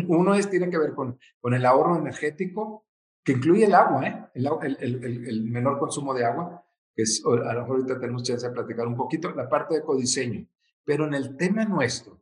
uno. 0.08 0.34
es, 0.34 0.50
tiene 0.50 0.72
que 0.72 0.80
ver 0.80 0.96
con, 0.96 1.20
con 1.40 1.54
el 1.54 1.64
ahorro 1.64 1.96
energético, 1.96 2.88
que 3.24 3.34
incluye 3.34 3.66
el 3.66 3.76
agua, 3.76 4.08
¿eh? 4.08 4.26
el, 4.34 5.04
el, 5.28 5.44
menor 5.44 5.78
consumo 5.78 6.12
de 6.12 6.26
agua, 6.26 6.66
que 6.96 7.04
es, 7.04 7.24
a 7.24 7.54
lo 7.54 7.62
mejor 7.62 7.76
ahorita 7.76 8.00
tenemos 8.00 8.24
chance 8.24 8.48
de 8.48 8.52
platicar 8.52 8.88
un 8.88 8.96
poquito, 8.96 9.30
la 9.30 9.48
parte 9.48 9.76
de 9.76 9.84
codiseño. 9.84 10.48
Pero 10.84 11.06
en 11.06 11.14
el 11.14 11.38
tema 11.38 11.66
nuestro, 11.66 12.20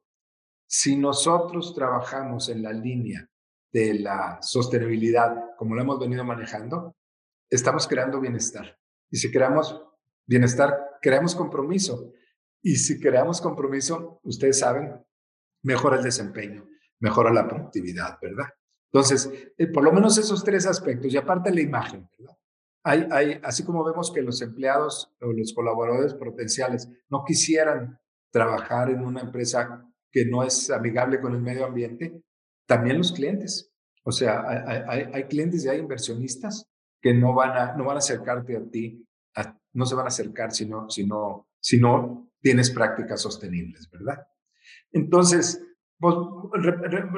si 0.68 0.98
nosotros 0.98 1.74
trabajamos 1.74 2.50
en 2.50 2.64
la 2.64 2.74
línea 2.74 3.30
de 3.72 4.00
la 4.00 4.40
sostenibilidad, 4.42 5.56
como 5.58 5.74
lo 5.74 5.84
hemos 5.84 6.02
venido 6.02 6.26
manejando, 6.26 6.98
estamos 7.50 7.88
creando 7.88 8.20
bienestar. 8.20 8.78
Y 9.10 9.16
si 9.16 9.32
creamos 9.32 9.82
bienestar, 10.26 10.98
creamos 11.02 11.34
compromiso. 11.34 12.12
Y 12.62 12.76
si 12.76 13.00
creamos 13.00 13.40
compromiso, 13.40 14.20
ustedes 14.24 14.60
saben, 14.60 15.02
mejora 15.64 15.98
el 15.98 16.04
desempeño, 16.04 16.68
mejora 17.00 17.34
la 17.34 17.48
productividad, 17.48 18.20
¿verdad? 18.22 18.48
Entonces, 18.92 19.30
eh, 19.58 19.68
por 19.68 19.84
lo 19.84 19.92
menos 19.92 20.18
esos 20.18 20.44
tres 20.44 20.68
aspectos, 20.68 21.12
y 21.12 21.18
aparte 21.18 21.54
la 21.54 21.62
imagen, 21.62 22.08
¿verdad? 22.18 22.38
Hay, 22.86 23.08
hay, 23.12 23.40
así 23.44 23.64
como 23.64 23.84
vemos 23.84 24.12
que 24.12 24.22
los 24.22 24.42
empleados 24.42 25.10
o 25.22 25.32
los 25.32 25.54
colaboradores 25.54 26.14
potenciales 26.16 26.90
no 27.10 27.24
quisieran 27.26 27.98
trabajar 28.30 28.90
en 28.90 29.06
una 29.06 29.22
empresa 29.22 29.90
que 30.12 30.26
no 30.26 30.44
es 30.44 30.70
amigable 30.70 31.22
con 31.22 31.34
el 31.34 31.42
medio 31.42 31.66
ambiente, 31.66 32.22
también 32.68 32.98
los 32.98 33.14
clientes. 33.14 33.74
O 34.04 34.12
sea, 34.12 34.44
hay, 34.88 35.24
clientes 35.26 35.64
y 35.64 35.70
hay 35.70 35.80
inversionistas 35.80 36.70
que 37.02 37.14
no 37.14 37.34
van 37.34 37.58
a, 37.58 37.74
no 37.78 37.86
van 37.86 37.96
a 37.96 38.00
acercarte 38.00 38.58
a 38.58 38.70
ti, 38.70 39.08
no 39.74 39.86
se 39.86 39.96
van 39.96 40.06
a 40.06 40.10
acercar 40.10 40.52
si 40.52 40.66
no, 40.66 40.90
si, 40.90 41.06
no, 41.06 41.48
si 41.60 41.80
no 41.80 42.32
tienes 42.42 42.70
prácticas 42.70 43.22
sostenibles, 43.22 43.90
¿verdad? 43.90 44.28
Entonces, 44.94 45.62
pues, 46.00 46.16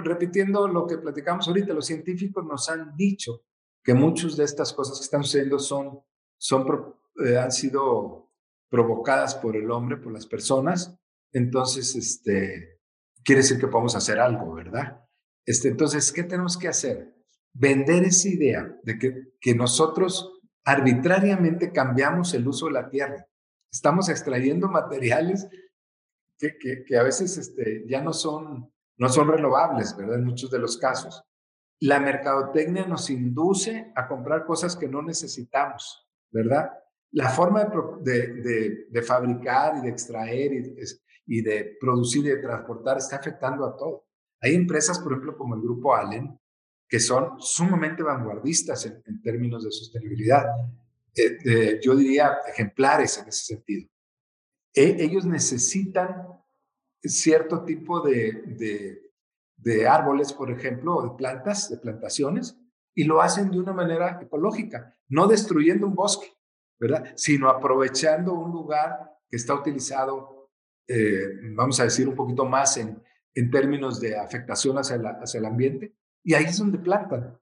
repitiendo 0.04 0.68
lo 0.68 0.88
que 0.88 0.98
platicamos 0.98 1.48
ahorita, 1.48 1.74
los 1.74 1.86
científicos 1.86 2.46
nos 2.46 2.70
han 2.70 2.96
dicho 2.96 3.42
que 3.84 3.94
muchas 3.94 4.36
de 4.38 4.46
estas 4.46 4.74
cosas 4.74 4.98
que 4.98 5.04
están 5.04 5.24
sucediendo 5.24 5.60
son, 5.60 6.02
eh, 7.24 7.38
han 7.38 7.52
sido 7.52 8.32
provocadas 8.70 9.36
por 9.36 9.56
el 9.56 9.70
hombre, 9.70 9.98
por 9.98 10.12
las 10.12 10.26
personas. 10.26 10.98
Entonces, 11.32 11.96
este, 11.96 12.80
quiere 13.24 13.42
decir 13.42 13.60
que 13.60 13.68
podemos 13.68 13.96
hacer 13.96 14.20
algo, 14.20 14.54
¿verdad? 14.54 15.04
Este, 15.46 15.68
entonces, 15.68 16.12
¿qué 16.12 16.24
tenemos 16.24 16.58
que 16.58 16.68
hacer? 16.68 17.14
Vender 17.54 18.04
esa 18.04 18.30
idea 18.30 18.76
de 18.84 18.98
que, 18.98 19.34
que 19.40 19.54
nosotros 19.54 20.42
arbitrariamente 20.64 21.72
cambiamos 21.72 22.34
el 22.34 22.48
uso 22.48 22.68
de 22.68 22.74
la 22.74 22.90
tierra. 22.90 23.28
Estamos 23.72 24.10
extrayendo 24.10 24.68
materiales 24.68 25.48
que, 26.38 26.98
a 26.98 27.04
veces 27.04 27.38
este, 27.38 27.86
ya 27.88 28.02
no 28.02 28.14
son, 28.14 28.72
no 28.98 29.10
son 29.10 29.28
renovables, 29.28 29.96
¿verdad? 29.96 30.16
En 30.16 30.26
muchos 30.26 30.52
de 30.52 30.60
los 30.60 30.78
casos. 30.78 31.24
La 31.82 32.00
mercadotecnia 32.00 32.86
nos 32.86 33.10
induce 33.10 33.92
a 33.96 34.08
comprar 34.08 34.46
cosas 34.46 34.76
que 34.76 34.88
no 34.88 35.02
necesitamos, 35.02 36.08
¿verdad? 36.32 36.72
La 37.12 37.30
forma 37.30 37.66
de, 38.02 38.88
de, 38.90 39.02
fabricar 39.02 39.78
y 39.78 39.82
de 39.82 39.90
extraer 39.90 40.52
y, 41.28 41.42
de 41.42 41.78
producir 41.80 42.26
y 42.26 42.30
de 42.30 42.38
transportar 42.38 42.98
está 42.98 43.18
afectando 43.18 43.66
a 43.66 43.76
todo. 43.76 44.06
Hay 44.42 44.54
empresas, 44.54 45.00
por 45.00 45.14
ejemplo, 45.14 45.38
como 45.38 45.56
el 45.56 45.62
grupo 45.62 45.96
Allen, 45.96 46.38
que 46.88 47.00
son 47.00 47.40
sumamente 47.40 48.04
vanguardistas 48.04 48.86
en, 48.86 49.22
términos 49.22 49.64
de 49.64 49.72
sostenibilidad. 49.72 50.46
Eh, 51.16 51.80
yo 51.82 51.96
diría 51.96 52.40
ejemplares 52.48 53.18
en 53.18 53.30
ese 53.30 53.46
sentido. 53.46 53.90
E, 54.76 54.98
ellos 55.00 55.26
necesitan 55.26 56.28
cierto 57.02 57.64
tipo 57.64 58.02
de, 58.02 59.02
de, 59.58 59.88
árboles, 59.88 60.34
por 60.34 60.52
ejemplo, 60.52 60.96
o 60.96 61.10
de 61.10 61.18
plantas, 61.18 61.70
de 61.70 61.78
plantaciones, 61.78 62.58
y 62.94 63.06
lo 63.06 63.22
hacen 63.22 63.52
de 63.52 63.60
una 63.60 63.74
manera 63.74 64.20
ecológica, 64.22 64.98
no 65.08 65.28
destruyendo 65.28 65.88
un 65.88 65.96
bosque, 65.96 66.34
¿verdad? 66.80 67.14
Sino 67.16 67.50
aprovechando 67.50 68.34
un 68.34 68.52
lugar 68.52 69.18
que 69.30 69.38
está 69.38 69.54
utilizado, 69.54 70.52
eh, 70.88 71.40
vamos 71.56 71.80
a 71.80 71.86
decir, 71.86 72.08
un 72.08 72.16
poquito 72.16 72.46
más 72.46 72.78
en, 72.78 73.02
en 73.34 73.52
términos 73.52 74.00
de 74.00 74.18
afectación 74.18 74.78
hacia, 74.78 74.98
hacia 75.22 75.40
el 75.40 75.46
ambiente, 75.46 75.96
y 76.24 76.34
ahí 76.34 76.46
es 76.46 76.58
donde 76.58 76.80
plantan. 76.80 77.40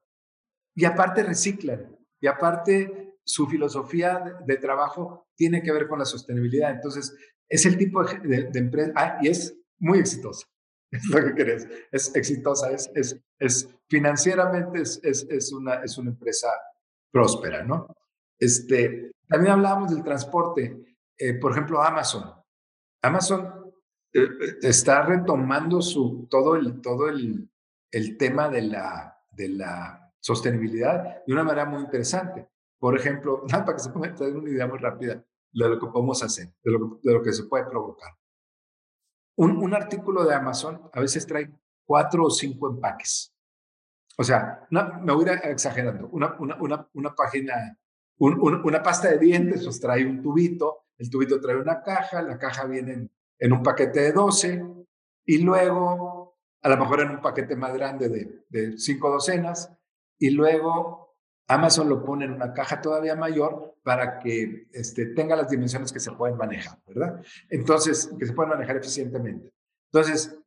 Y 0.76 0.86
aparte 0.86 1.24
reciclan, 1.24 1.98
y 2.20 2.28
aparte 2.28 3.13
su 3.26 3.48
filosofía 3.48 4.40
de, 4.46 4.58
trabajo 4.58 5.28
tiene 5.36 5.62
que 5.62 5.72
ver 5.72 5.88
con 5.88 6.00
la 6.00 6.06
sostenibilidad. 6.06 6.72
Entonces, 6.72 7.16
es 7.50 7.66
el 7.66 7.78
tipo 7.78 8.04
de, 8.04 8.50
empresa, 8.54 8.94
ah, 8.96 9.18
y 9.22 9.30
es 9.30 9.56
muy 9.80 10.00
exitosa, 10.00 10.48
es 10.92 11.06
lo 11.08 11.24
que 11.24 11.36
querés, 11.36 11.68
es 11.92 12.16
exitosa, 12.16 12.72
es, 12.72 12.90
es, 12.96 13.20
es 13.40 13.70
financieramente 13.90 14.82
es, 14.82 15.00
es, 15.04 15.52
una, 15.52 15.76
es 15.76 15.98
una 15.98 16.12
empresa 16.12 16.50
próspera, 17.12 17.64
¿no? 17.64 17.88
Este, 18.40 19.12
también 19.28 19.54
hablábamos 19.54 19.94
del 19.94 20.04
transporte, 20.04 20.98
eh, 21.18 21.34
por 21.36 21.52
ejemplo, 21.52 21.82
Amazon. 21.82 22.34
Amazon 23.02 23.74
eh, 24.14 24.28
está 24.62 25.04
retomando 25.04 25.82
su, 25.82 26.28
todo, 26.30 26.56
el, 26.56 26.82
todo 26.82 27.10
el, 27.10 27.50
el 27.92 28.18
tema 28.18 28.50
de 28.50 28.64
la, 28.64 29.18
de 29.32 29.50
la 29.50 30.12
sostenibilidad 30.20 31.24
de 31.26 31.34
una 31.34 31.44
manera 31.44 31.66
muy 31.66 31.82
interesante. 31.82 32.48
Por 32.84 32.98
ejemplo, 32.98 33.46
para 33.50 33.78
que 33.78 33.80
se 33.80 33.92
pueda 33.92 34.14
tener 34.14 34.36
una 34.36 34.50
idea 34.50 34.68
muy 34.68 34.78
rápida 34.78 35.14
de 35.54 35.70
lo 35.70 35.80
que 35.80 35.88
podemos 35.88 36.22
hacer, 36.22 36.54
de 36.62 36.72
lo, 36.74 37.00
de 37.02 37.14
lo 37.14 37.24
que 37.24 37.32
se 37.32 37.46
puede 37.46 37.64
provocar. 37.64 38.12
Un, 39.38 39.56
un, 39.56 39.74
artículo 39.74 40.26
de 40.26 40.36
Amazon 40.36 40.90
a 40.92 41.00
veces 41.00 41.26
trae 41.26 41.50
cuatro 41.86 42.26
o 42.26 42.30
cinco 42.30 42.70
empaques. 42.70 43.34
O 44.18 44.24
sea, 44.26 44.68
me 44.70 45.14
voy 45.14 45.30
a 45.30 45.32
ir 45.32 45.40
exagerando. 45.46 46.10
Una, 46.10 46.36
una, 46.40 46.58
una, 46.58 46.90
una 46.94 47.16
página, 47.16 47.80
una 48.18 48.84
pasta 48.84 49.12
de 49.12 49.18
dientes, 49.18 49.64
pues 49.64 49.80
trae 49.80 50.06
un 50.06 50.22
tubito, 50.22 50.88
el 50.98 51.10
tubito 51.10 51.40
trae 51.40 51.56
una 51.56 51.82
caja, 51.82 52.22
la 52.22 52.38
caja 52.38 52.66
viene 52.66 52.94
en, 52.96 53.12
en 53.40 53.54
un 53.54 53.64
paquete 53.64 54.02
de 54.02 54.12
12 54.12 54.62
y 55.24 55.38
luego, 55.38 56.38
a 56.62 56.68
lo 56.68 56.78
mejor 56.78 57.00
en 57.00 57.12
un 57.12 57.22
paquete 57.22 57.56
más 57.56 57.74
grande 57.74 58.10
de, 58.10 58.46
de 58.50 58.78
cinco 58.78 59.10
docenas, 59.10 59.72
y 60.20 60.32
luego 60.32 61.13
Amazon 61.48 61.90
lo 61.90 62.04
pone 62.04 62.26
en 62.26 62.34
una 62.34 62.54
caja 62.54 62.82
todavía 62.82 63.16
mayor 63.16 63.76
para 63.84 64.20
que 64.20 64.68
este, 64.72 65.08
tenga 65.08 65.36
las 65.36 65.50
dimensiones 65.50 65.92
que 65.92 66.00
se 66.00 66.12
pueden 66.12 66.38
manejar, 66.38 66.82
¿verdad? 66.88 67.22
Entonces, 67.50 68.10
que 68.18 68.26
se 68.26 68.34
pueden 68.34 68.52
manejar 68.52 68.78
eficientemente. 68.78 69.54
Entonces, 69.92 70.40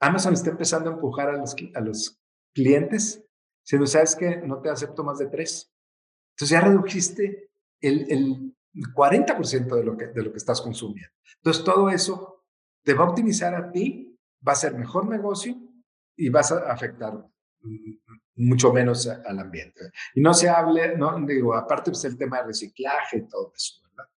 Amazon 0.00 0.34
está 0.34 0.50
empezando 0.50 0.90
a 0.90 0.94
empujar 0.94 1.30
a 1.30 1.36
los, 1.36 1.56
a 1.74 1.80
los 1.80 2.20
clientes, 2.54 3.24
sabes 3.64 4.14
que 4.14 4.36
no 4.38 4.60
te 4.60 4.68
acepto 4.68 5.02
más 5.02 5.18
de 5.18 5.26
tres. 5.26 5.72
Entonces 6.32 6.50
ya 6.50 6.60
redujiste 6.60 7.50
el, 7.80 8.10
el 8.10 8.54
40% 8.94 9.74
de 9.74 9.84
lo, 9.84 9.96
que, 9.96 10.08
de 10.08 10.22
lo 10.22 10.30
que 10.30 10.38
estás 10.38 10.60
consumiendo. 10.60 11.12
Entonces 11.36 11.64
todo 11.64 11.88
eso 11.88 12.44
te 12.84 12.94
va 12.94 13.04
a 13.04 13.08
optimizar 13.08 13.54
a 13.54 13.70
ti, 13.70 14.18
va 14.46 14.52
a 14.52 14.56
ser 14.56 14.74
mejor 14.76 15.08
negocio 15.08 15.56
y 16.16 16.28
vas 16.28 16.52
a 16.52 16.70
afectar 16.70 17.26
mucho 18.36 18.72
menos 18.72 19.06
al 19.06 19.38
ambiente. 19.38 19.80
Y 20.14 20.20
no 20.20 20.34
se 20.34 20.48
hable, 20.48 20.96
no 20.96 21.18
digo, 21.26 21.54
aparte 21.54 21.90
pues 21.90 22.04
el 22.04 22.18
tema 22.18 22.38
de 22.38 22.48
reciclaje 22.48 23.18
y 23.18 23.28
todo 23.28 23.52
eso, 23.54 23.80
¿verdad? 23.82 24.10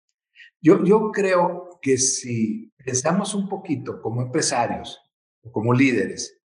Yo, 0.62 0.84
yo 0.84 1.12
creo 1.12 1.80
que 1.82 1.98
si 1.98 2.72
pensamos 2.78 3.36
un 3.36 3.50
poquito 3.50 4.02
como 4.02 4.22
empresarios 4.22 5.00
o 5.42 5.52
como 5.52 5.74
líderes 5.74 6.42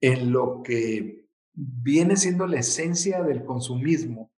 en 0.00 0.32
lo 0.32 0.62
que 0.62 1.28
viene 1.52 2.16
siendo 2.16 2.46
la 2.46 2.58
esencia 2.58 3.22
del 3.22 3.44
consumismo, 3.44 4.32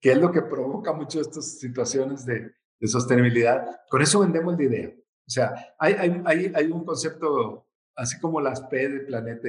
que 0.00 0.12
es 0.12 0.18
lo 0.18 0.32
que 0.32 0.42
provoca 0.42 0.92
muchas 0.92 1.28
estas 1.28 1.58
situaciones 1.58 2.24
de, 2.26 2.52
de 2.80 2.88
sostenibilidad, 2.88 3.80
con 3.88 4.02
eso 4.02 4.20
vendemos 4.20 4.56
la 4.56 4.64
idea. 4.64 4.88
O 4.88 5.30
sea, 5.30 5.74
hay, 5.78 5.94
hay, 5.94 6.22
hay, 6.24 6.52
hay 6.54 6.66
un 6.66 6.84
concepto 6.84 7.69
así 7.96 8.18
como 8.20 8.40
las 8.40 8.62
P 8.62 8.88
de 8.88 9.00
planeta, 9.00 9.48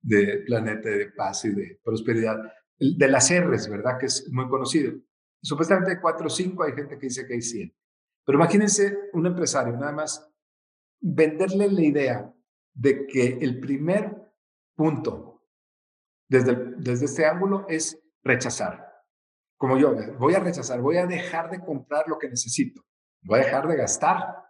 de 0.00 0.42
planeta 0.46 0.88
de 0.88 1.12
paz 1.12 1.44
y 1.44 1.50
de 1.50 1.80
prosperidad, 1.82 2.38
de 2.78 3.08
las 3.08 3.30
R's, 3.30 3.68
¿verdad? 3.68 3.98
Que 3.98 4.06
es 4.06 4.28
muy 4.32 4.48
conocido. 4.48 4.92
Supuestamente 5.40 5.92
hay 5.92 6.00
cuatro 6.00 6.26
o 6.26 6.30
cinco, 6.30 6.64
hay 6.64 6.72
gente 6.72 6.98
que 6.98 7.06
dice 7.06 7.26
que 7.26 7.34
hay 7.34 7.42
100. 7.42 7.74
Pero 8.24 8.38
imagínense 8.38 8.96
un 9.12 9.26
empresario, 9.26 9.72
nada 9.74 9.92
más 9.92 10.28
venderle 11.00 11.70
la 11.70 11.82
idea 11.82 12.34
de 12.74 13.06
que 13.06 13.38
el 13.40 13.58
primer 13.60 14.16
punto 14.76 15.42
desde, 16.28 16.54
desde 16.78 17.04
este 17.06 17.26
ángulo 17.26 17.66
es 17.68 18.00
rechazar. 18.22 18.88
Como 19.58 19.76
yo, 19.78 19.94
voy 20.18 20.34
a 20.34 20.40
rechazar, 20.40 20.80
voy 20.80 20.96
a 20.96 21.06
dejar 21.06 21.50
de 21.50 21.60
comprar 21.60 22.08
lo 22.08 22.18
que 22.18 22.28
necesito, 22.28 22.82
voy 23.22 23.40
a 23.40 23.44
dejar 23.44 23.68
de 23.68 23.76
gastar 23.76 24.42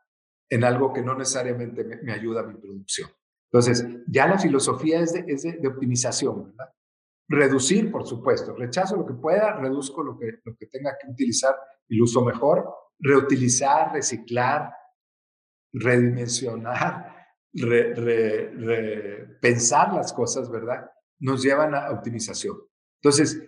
en 0.48 0.64
algo 0.64 0.92
que 0.92 1.02
no 1.02 1.14
necesariamente 1.14 1.84
me 2.02 2.12
ayuda 2.12 2.42
a 2.42 2.46
mi 2.46 2.54
producción. 2.54 3.10
Entonces, 3.52 3.86
ya 4.06 4.26
la 4.26 4.38
filosofía 4.38 5.00
es 5.00 5.12
de, 5.12 5.24
es 5.28 5.42
de, 5.42 5.68
optimización, 5.68 6.44
¿verdad? 6.44 6.72
Reducir, 7.28 7.90
por 7.90 8.06
supuesto, 8.06 8.54
rechazo 8.54 8.96
lo 8.96 9.06
que 9.06 9.12
pueda, 9.12 9.56
reduzco 9.56 10.02
lo 10.02 10.18
que, 10.18 10.40
lo 10.42 10.56
que 10.56 10.66
tenga 10.66 10.96
que 11.00 11.10
utilizar 11.10 11.54
y 11.86 11.96
lo 11.96 12.04
uso 12.04 12.24
mejor, 12.24 12.66
reutilizar, 12.98 13.92
reciclar, 13.92 14.72
redimensionar, 15.72 17.14
pensar 19.40 19.92
las 19.92 20.12
cosas, 20.14 20.50
¿verdad? 20.50 20.90
Nos 21.20 21.42
llevan 21.42 21.74
a 21.74 21.90
optimización. 21.90 22.56
Entonces, 23.02 23.38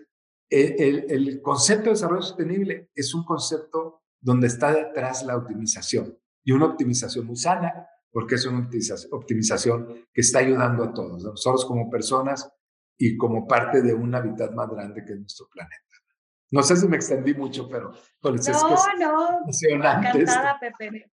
el, 0.50 1.10
el, 1.10 1.40
concepto 1.40 1.84
de 1.84 1.90
desarrollo 1.90 2.22
sostenible 2.22 2.90
es 2.94 3.14
un 3.14 3.24
concepto 3.24 4.02
donde 4.20 4.48
está 4.48 4.72
detrás 4.72 5.24
la 5.24 5.36
optimización 5.36 6.18
y 6.44 6.52
una 6.52 6.66
optimización 6.66 7.26
muy 7.26 7.36
sana 7.36 7.88
porque 8.14 8.36
es 8.36 8.46
una 8.46 8.70
optimización 9.10 10.06
que 10.12 10.20
está 10.20 10.38
ayudando 10.38 10.84
a 10.84 10.94
todos, 10.94 11.26
a 11.26 11.30
nosotros 11.30 11.66
como 11.66 11.90
personas 11.90 12.48
y 12.96 13.16
como 13.16 13.44
parte 13.44 13.82
de 13.82 13.92
un 13.92 14.14
hábitat 14.14 14.52
más 14.52 14.70
grande 14.70 15.04
que 15.04 15.14
es 15.14 15.18
nuestro 15.18 15.48
planeta. 15.50 15.82
No 16.52 16.62
sé 16.62 16.76
si 16.76 16.86
me 16.86 16.94
extendí 16.94 17.34
mucho, 17.34 17.68
pero 17.68 17.90
no, 18.22 18.34
es 18.36 18.48
no, 19.00 19.40
encantada, 19.68 20.60
Pepe. 20.60 21.10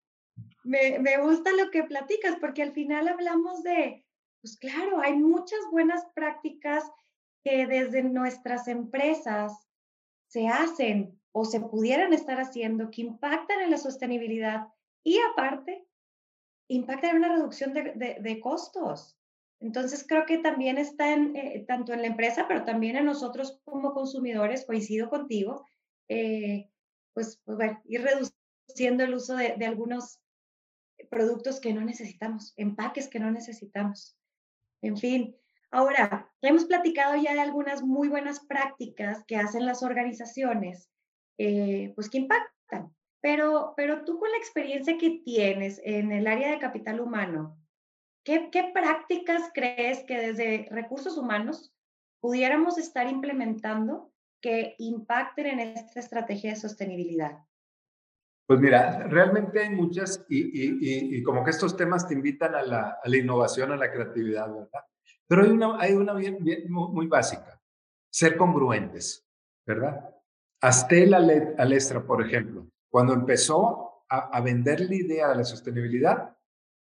Me, 0.64 0.98
me 0.98 1.18
gusta 1.18 1.52
lo 1.52 1.70
que 1.70 1.84
platicas, 1.84 2.36
porque 2.40 2.62
al 2.62 2.72
final 2.72 3.08
hablamos 3.08 3.62
de, 3.62 4.06
pues 4.40 4.56
claro, 4.58 5.02
hay 5.02 5.18
muchas 5.18 5.60
buenas 5.70 6.02
prácticas 6.14 6.82
que 7.44 7.66
desde 7.66 8.04
nuestras 8.04 8.68
empresas 8.68 9.52
se 10.28 10.48
hacen 10.48 11.20
o 11.32 11.44
se 11.44 11.60
pudieran 11.60 12.14
estar 12.14 12.40
haciendo 12.40 12.90
que 12.90 13.02
impactan 13.02 13.60
en 13.60 13.70
la 13.70 13.76
sostenibilidad 13.76 14.68
y 15.04 15.20
aparte 15.30 15.85
impacta 16.68 17.10
en 17.10 17.16
una 17.16 17.28
reducción 17.28 17.72
de, 17.72 18.18
de, 18.20 18.40
costos. 18.40 19.16
Entonces, 19.60 20.04
creo 20.06 20.26
que 20.26 20.38
también 20.38 20.78
está 20.78 21.12
en, 21.12 21.34
eh, 21.36 21.64
tanto 21.66 21.92
en 21.92 22.02
la 22.02 22.08
empresa, 22.08 22.46
pero 22.48 22.64
también 22.64 22.96
en 22.96 23.06
nosotros 23.06 23.60
como 23.64 23.94
consumidores, 23.94 24.66
coincido 24.66 25.08
contigo, 25.08 25.66
eh, 26.08 26.70
pues, 27.14 27.40
pues 27.44 27.56
bueno, 27.56 27.80
ir 27.84 28.02
reduciendo 28.02 29.04
el 29.04 29.14
uso 29.14 29.36
de, 29.36 29.54
algunos 29.64 30.20
productos 31.10 31.60
que 31.60 31.72
no 31.72 31.82
necesitamos, 31.82 32.52
empaques 32.56 33.08
que 33.08 33.20
no 33.20 33.30
necesitamos. 33.30 34.16
En 34.82 34.96
fin, 34.96 35.36
ahora, 35.70 36.30
hemos 36.42 36.66
platicado 36.66 37.16
ya 37.16 37.32
de 37.32 37.40
algunas 37.40 37.82
muy 37.82 38.08
buenas 38.08 38.40
prácticas 38.40 39.24
que 39.26 39.36
hacen 39.36 39.64
las 39.64 39.82
organizaciones, 39.82 40.90
eh, 41.38 41.92
pues 41.94 42.10
que 42.10 42.18
impactan. 42.18 42.95
Pero, 43.20 43.74
pero 43.76 44.04
tú 44.04 44.18
con 44.18 44.30
la 44.30 44.36
experiencia 44.36 44.98
que 44.98 45.22
tienes 45.24 45.80
en 45.84 46.12
el 46.12 46.26
área 46.26 46.50
de 46.50 46.58
capital 46.58 47.00
humano, 47.00 47.58
¿qué, 48.24 48.50
qué 48.50 48.70
prácticas 48.72 49.50
crees 49.54 50.04
que 50.04 50.18
desde 50.18 50.68
recursos 50.70 51.16
humanos 51.16 51.74
pudiéramos 52.20 52.78
estar 52.78 53.08
implementando 53.08 54.12
que 54.40 54.74
impacten 54.78 55.46
en 55.46 55.60
esta 55.60 56.00
estrategia 56.00 56.50
de 56.50 56.56
sostenibilidad? 56.56 57.38
Pues 58.46 58.60
mira, 58.60 59.08
realmente 59.08 59.60
hay 59.60 59.70
muchas 59.70 60.24
y, 60.28 60.38
y, 60.38 61.16
y, 61.16 61.22
como 61.24 61.42
que 61.42 61.50
estos 61.50 61.76
temas 61.76 62.06
te 62.06 62.14
invitan 62.14 62.54
a 62.54 62.62
la, 62.62 62.98
a 63.02 63.08
la, 63.08 63.16
innovación, 63.16 63.72
a 63.72 63.76
la 63.76 63.90
creatividad, 63.90 64.48
¿verdad? 64.48 64.84
Pero 65.26 65.42
hay 65.42 65.50
una, 65.50 65.80
hay 65.80 65.92
una 65.94 66.14
bien, 66.14 66.38
bien, 66.44 66.70
muy 66.70 67.08
básica, 67.08 67.60
ser 68.08 68.36
congruentes, 68.36 69.26
¿verdad? 69.66 70.14
Astel 70.60 71.14
Alestra, 71.14 72.06
por 72.06 72.24
ejemplo, 72.24 72.68
cuando 72.96 73.12
empezó 73.12 74.06
a, 74.08 74.40
vender 74.40 74.80
la 74.80 74.94
idea 74.94 75.28
de 75.28 75.36
la 75.36 75.44
sostenibilidad, 75.44 76.34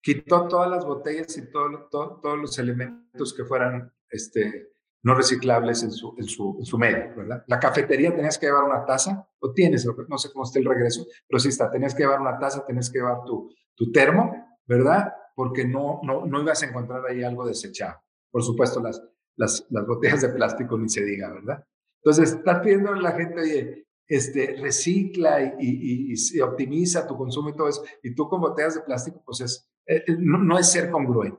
quitó 0.01 0.49
todas 0.49 0.71
las 0.71 0.87
botellas 0.87 1.37
y 1.37 1.51
todo, 1.53 1.91
todos 1.91 2.39
los 2.39 2.59
elementos 2.59 3.35
que 3.35 3.45
fueran 3.45 3.93
este, 4.09 4.73
no 5.03 5.15
reciclables 5.15 5.83
en 5.83 5.91
su, 5.93 6.15
en, 6.17 6.25
su, 6.25 6.57
en 6.59 6.65
su 6.65 6.79
medio, 6.79 7.15
¿verdad? 7.15 7.45
La 7.49 7.59
cafetería 7.59 8.17
tenías 8.17 8.39
que 8.39 8.47
llevar 8.47 8.65
una 8.65 8.87
taza, 8.87 9.29
o 9.41 9.53
tienes, 9.53 9.87
no 10.09 10.17
sé 10.17 10.33
cómo 10.33 10.47
está 10.47 10.59
el 10.59 10.65
regreso, 10.65 11.05
pero 11.29 11.39
sí 11.39 11.51
está, 11.51 11.71
tenías 11.71 11.95
que 11.95 12.05
llevar 12.05 12.23
una 12.23 12.39
taza, 12.39 12.65
tenías 12.65 12.89
que 12.89 13.01
llevar 13.01 13.23
tu, 13.27 13.55
tu 13.75 13.93
termo, 13.93 14.59
¿verdad? 14.65 15.13
Porque 15.37 15.67
no, 15.67 16.01
no, 16.03 16.25
no 16.25 16.41
ibas 16.41 16.63
a 16.63 16.67
encontrar 16.67 17.05
ahí 17.11 17.23
algo 17.23 17.47
desechado. 17.47 18.01
Por 18.31 18.43
supuesto, 18.43 18.81
las, 18.81 19.07
las, 19.37 19.67
las 19.69 19.87
botellas 19.87 20.23
de 20.23 20.31
plástico 20.31 20.79
ni 20.79 20.89
se 20.89 21.05
diga, 21.05 21.31
¿verdad? 21.31 21.63
Entonces, 22.03 22.33
estás 22.39 22.61
pidiendo 22.61 22.91
a 22.91 22.97
la 22.97 23.13
gente, 23.13 23.39
oye, 23.39 23.87
este, 24.11 24.57
recicla 24.61 25.55
y, 25.61 26.13
y, 26.13 26.41
optimiza 26.41 27.07
tu 27.07 27.17
consumo 27.17 27.51
y 27.51 27.55
todo 27.55 27.69
eso, 27.69 27.85
y 28.03 28.13
tú 28.13 28.29
con 28.29 28.41
botellas 28.41 28.75
de 28.75 28.81
plástico, 28.81 29.23
pues 29.25 29.41
es, 29.41 29.71
eh, 29.87 30.03
eh, 30.05 30.17
no, 30.19 30.59
es 30.59 30.71
ser 30.71 30.91
congruente. 30.91 31.39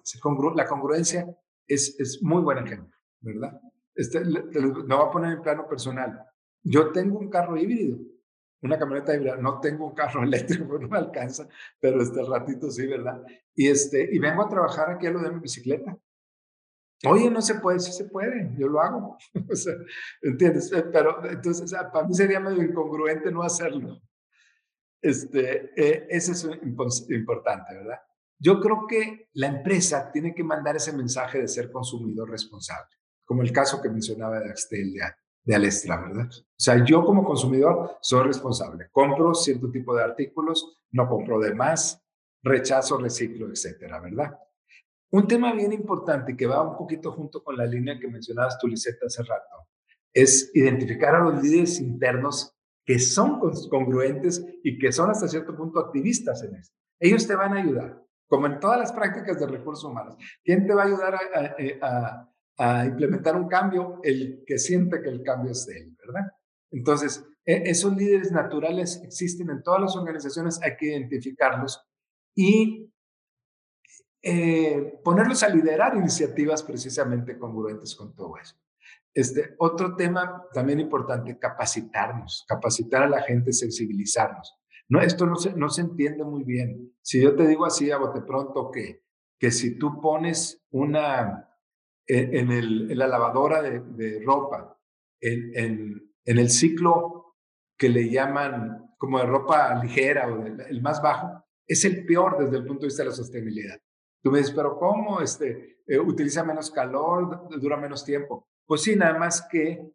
la 0.56 0.66
congruencia 0.66 1.28
es, 1.68 2.00
es 2.00 2.24
muy 2.24 2.42
buen 2.42 2.60
ejemplo, 2.60 2.98
¿verdad? 3.20 3.60
Este, 3.94 4.24
lo 4.24 4.72
voy 4.72 5.06
a 5.06 5.12
poner 5.12 5.34
en 5.34 5.42
plano 5.42 5.68
personal. 5.68 6.26
Yo 6.64 6.94
tengo 6.94 7.20
un 7.20 7.30
carro 7.30 7.58
híbrido, 7.58 8.00
una 8.62 8.80
camioneta 8.80 9.14
híbrida, 9.14 9.36
no 9.36 9.60
tengo 9.60 9.88
un 9.88 9.94
carro 9.94 10.24
eléctrico, 10.24 10.80
no 10.80 10.88
me 10.88 10.98
alcanza, 10.98 11.50
pero 11.78 12.02
este 12.02 12.24
ratito 12.24 12.72
sí, 12.72 12.88
¿verdad? 12.88 13.22
Y, 13.54 13.68
este, 13.68 14.08
y 14.10 14.18
vengo 14.18 14.44
a 14.44 14.50
trabajar 14.50 14.92
aquí 14.92 15.08
a 15.08 15.12
lo 15.12 15.20
de 15.20 15.32
mi 15.32 15.42
bicicleta. 15.42 15.98
Oye, 17.08 17.30
no 17.32 17.42
se 17.42 17.56
puede, 17.56 17.80
sí 17.80 17.92
se 17.92 18.06
puede, 18.06 18.52
yo 18.58 18.68
lo 18.68 18.80
hago. 18.82 19.18
o 19.52 19.56
sea, 19.56 19.74
¿entiendes? 20.22 20.72
Eh, 20.72 20.84
pero 20.92 21.24
entonces, 21.30 21.74
para 21.92 22.08
mí 22.08 22.14
sería 22.14 22.40
medio 22.40 22.62
incongruente 22.62 23.32
no 23.32 23.42
hacerlo. 23.42 24.02
Este, 25.02 25.72
eh, 25.76 26.08
eso 26.10 26.32
es 26.32 27.10
importante, 27.10 27.74
¿verdad? 27.74 28.00
Yo 28.38 28.60
creo 28.60 28.86
que 28.88 29.30
la 29.34 29.48
empresa 29.48 30.12
tiene 30.12 30.34
que 30.34 30.44
mandar 30.44 30.76
ese 30.76 30.94
mensaje 30.94 31.40
de 31.40 31.48
ser 31.48 31.72
consumidor 31.72 32.30
responsable, 32.30 32.96
como 33.26 33.42
el 33.42 33.52
caso 33.52 33.82
que 33.82 33.90
mencionaba 33.90 34.40
de 34.40 34.50
Axtel 34.50 34.94
de, 34.94 35.02
de 35.44 35.56
Alestra, 35.56 36.02
¿verdad? 36.02 36.28
O 36.30 36.60
sea, 36.60 36.84
yo 36.86 37.04
como 37.04 37.24
consumidor 37.24 37.98
soy 38.02 38.28
responsable. 38.28 38.90
Compro 38.92 39.34
cierto 39.34 39.72
tipo 39.72 39.96
de 39.96 40.04
artículos, 40.04 40.78
no 40.92 41.08
compro 41.08 41.40
de 41.40 41.54
más, 41.56 42.04
rechazo, 42.44 42.98
reciclo, 42.98 43.50
etcétera, 43.50 44.00
¿verdad? 44.00 44.38
Un 45.12 45.28
tema 45.28 45.54
bien 45.54 45.74
importante 45.74 46.38
que 46.38 46.48
va 46.48 46.62
un 46.62 46.78
poquito 46.78 47.12
junto 47.12 47.44
con 47.44 47.58
la 47.58 47.66
línea 47.66 48.00
que 48.00 48.08
mencionabas 48.08 48.58
tú, 48.58 48.68
Lisette, 48.68 49.04
hace 49.04 49.24
rato, 49.24 49.68
es 50.14 50.52
identificar 50.54 51.16
a 51.16 51.24
los 51.24 51.44
líderes 51.44 51.80
internos 51.80 52.56
que 52.86 52.98
son 52.98 53.40
congruentes 53.70 54.46
y 54.64 54.80
que 54.80 54.92
son 54.92 55.10
hasta 55.10 55.28
cierto 55.28 55.56
punto 55.56 55.80
activistas 55.80 56.44
en 56.44 56.56
esto. 56.56 56.76
Ellos 57.00 57.28
te 57.28 57.36
van 57.36 57.54
a 57.54 57.62
ayudar, 57.62 58.02
como 58.28 58.48
en 58.48 58.60
todas 58.60 58.80
las 58.80 58.94
prácticas 58.94 59.40
de 59.40 59.48
recursos 59.48 59.84
humanos. 59.84 60.16
¿Quién 60.44 60.66
te 60.66 60.74
va 60.74 60.84
a 60.84 60.86
ayudar 60.86 61.16
a, 61.82 62.28
a 62.58 62.86
implementar 62.86 63.36
un 63.36 63.48
cambio? 63.48 64.00
El 64.04 64.44
que 64.46 64.58
siente 64.58 65.02
que 65.02 65.10
el 65.10 65.24
cambio 65.24 65.52
es 65.52 65.66
de 65.66 65.78
él, 65.78 65.98
¿verdad? 66.06 66.32
Entonces, 66.72 67.26
e, 67.46 67.70
esos 67.70 67.96
líderes 67.96 68.32
naturales 68.32 69.02
existen 69.04 69.50
en 69.50 69.62
todas 69.62 69.82
las 69.82 69.96
organizaciones, 69.96 70.62
hay 70.62 70.76
que 70.78 70.88
identificarlos 70.88 71.84
y 72.36 72.92
eh, 74.24 75.00
ponerlos 75.04 75.42
a 75.44 75.50
liderar 75.50 75.96
iniciativas 75.96 76.62
precisamente 76.62 77.40
congruentes 77.40 77.96
con 77.96 78.16
todo 78.16 78.38
eso. 78.38 78.56
Este, 79.14 79.56
otro 79.58 79.96
tema 79.96 80.46
también 80.54 80.80
importante, 80.80 81.38
capacitarnos, 81.38 82.46
capacitar 82.48 83.04
a 83.04 83.10
la 83.10 83.22
gente, 83.24 83.52
sensibilizarnos. 83.52 84.58
No, 84.88 85.02
esto 85.02 85.26
no 85.26 85.36
se, 85.36 85.54
no 85.54 85.70
se 85.70 85.82
entiende 85.82 86.24
muy 86.24 86.44
bien. 86.44 86.94
Si 87.02 87.22
yo 87.22 87.36
te 87.36 87.48
digo 87.48 87.66
así 87.66 87.92
a 87.92 87.98
bote 87.98 88.22
pronto 88.22 88.72
que, 88.72 89.04
que 89.40 89.52
si 89.52 89.78
tú 89.78 90.00
pones 90.00 90.64
una, 90.70 91.50
en, 92.06 92.52
el, 92.52 92.92
en 92.92 92.98
la 92.98 93.08
lavadora 93.08 93.62
de, 93.62 93.80
de 93.80 94.22
ropa, 94.24 94.78
en, 95.20 95.52
en, 96.26 96.38
el 96.38 96.50
ciclo 96.50 97.36
que 97.78 97.90
le 97.90 98.10
llaman 98.10 98.94
como 98.98 99.20
de 99.20 99.26
ropa 99.26 99.82
ligera 99.82 100.28
o 100.28 100.46
el 100.46 100.82
más 100.82 101.02
bajo, 101.02 101.44
es 101.68 101.86
el 101.86 102.06
peor 102.06 102.38
desde 102.44 102.58
el 102.58 102.66
punto 102.66 102.82
de 102.82 102.88
vista 102.88 103.04
de 103.04 103.10
la 103.10 103.16
sostenibilidad. 103.16 103.80
Tú 104.22 104.32
me 104.32 104.40
dices, 104.40 104.54
pero 104.56 104.78
¿cómo? 104.78 105.22
Este, 105.22 105.82
eh, 105.88 106.00
utiliza 106.00 106.44
menos 106.44 106.72
calor, 106.72 107.48
dura 107.60 107.78
menos 107.78 108.06
tiempo. 108.06 108.48
Pues 108.66 108.82
sí, 108.82 108.96
nada 108.96 109.18
más 109.18 109.48
que 109.50 109.92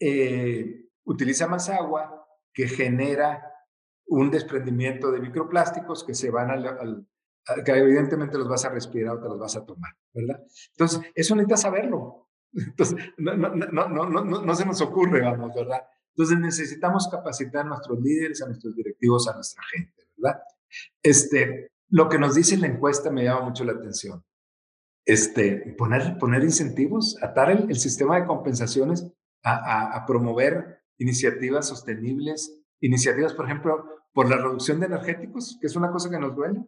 eh, 0.00 0.88
utiliza 1.04 1.46
más 1.46 1.68
agua, 1.68 2.26
que 2.52 2.66
genera 2.66 3.52
un 4.06 4.30
desprendimiento 4.30 5.10
de 5.10 5.20
microplásticos 5.20 6.02
que 6.02 6.14
se 6.14 6.30
van 6.30 6.50
al, 6.50 7.06
que 7.64 7.72
evidentemente 7.72 8.38
los 8.38 8.48
vas 8.48 8.64
a 8.64 8.70
respirar 8.70 9.16
o 9.16 9.20
te 9.20 9.28
los 9.28 9.38
vas 9.38 9.56
a 9.56 9.64
tomar, 9.64 9.92
¿verdad? 10.12 10.42
Entonces, 10.70 11.00
eso 11.14 11.34
necesitas 11.34 11.62
saberlo. 11.62 12.28
Entonces, 12.52 12.98
no, 13.18 13.36
no, 13.36 13.48
no, 13.48 14.24
no 14.24 14.54
se 14.54 14.64
nos 14.64 14.80
ocurre, 14.80 15.20
vamos, 15.20 15.54
¿verdad? 15.54 15.82
Entonces, 16.14 16.38
necesitamos 16.38 17.08
capacitar 17.08 17.64
a 17.64 17.68
nuestros 17.68 18.00
líderes, 18.00 18.42
a 18.42 18.46
nuestros 18.46 18.74
directivos, 18.74 19.28
a 19.28 19.34
nuestra 19.34 19.62
gente, 19.72 20.08
¿verdad? 20.16 20.40
Este, 21.02 21.70
lo 21.88 22.08
que 22.08 22.18
nos 22.18 22.34
dice 22.34 22.56
la 22.56 22.66
encuesta 22.66 23.10
me 23.10 23.24
llama 23.24 23.42
mucho 23.46 23.64
la 23.64 23.72
atención. 23.72 24.24
Este, 25.04 25.74
poner, 25.78 26.18
poner 26.18 26.42
incentivos, 26.44 27.16
atar 27.22 27.50
el, 27.50 27.74
sistema 27.76 28.20
de 28.20 28.26
compensaciones 28.26 29.10
a, 29.42 29.96
a, 29.96 30.04
promover 30.04 30.82
iniciativas 30.98 31.66
sostenibles, 31.66 32.62
iniciativas, 32.80 33.32
por 33.32 33.46
ejemplo, 33.46 33.86
por 34.12 34.28
la 34.28 34.36
reducción 34.36 34.80
de 34.80 34.86
energéticos, 34.86 35.56
que 35.60 35.66
es 35.66 35.76
una 35.76 35.90
cosa 35.90 36.10
que 36.10 36.18
nos 36.18 36.36
duele, 36.36 36.62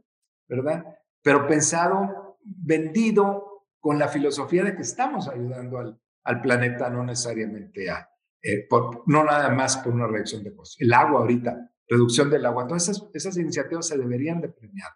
¿verdad? 0.49 0.85
Pero 1.23 1.47
pensado, 1.47 2.39
vendido 2.43 3.67
con 3.79 3.99
la 3.99 4.09
filosofía 4.09 4.65
de 4.65 4.75
que 4.75 4.83
estamos 4.83 5.29
ayudando 5.29 5.79
al, 5.79 6.01
al 6.25 6.41
planeta, 6.41 6.89
no 6.89 7.05
necesariamente 7.05 7.91
a, 7.91 8.09
eh, 8.43 8.67
por, 8.69 9.03
no 9.07 9.23
nada 9.25 9.51
más 9.51 9.77
por 9.79 9.93
una 9.93 10.07
reducción 10.07 10.43
de 10.43 10.55
costos. 10.55 10.81
El 10.81 10.93
agua 10.95 11.21
ahorita, 11.21 11.71
reducción 11.87 12.31
del 12.31 12.47
agua, 12.47 12.67
todas 12.67 12.89
esas, 12.89 13.11
esas 13.13 13.37
iniciativas 13.37 13.87
se 13.87 13.99
deberían 13.99 14.41
de 14.41 14.49
premiar. 14.49 14.91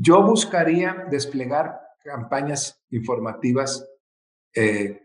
Yo 0.00 0.22
buscaría 0.22 1.06
desplegar 1.10 1.80
campañas 2.04 2.80
informativas 2.90 3.84
eh, 4.54 5.02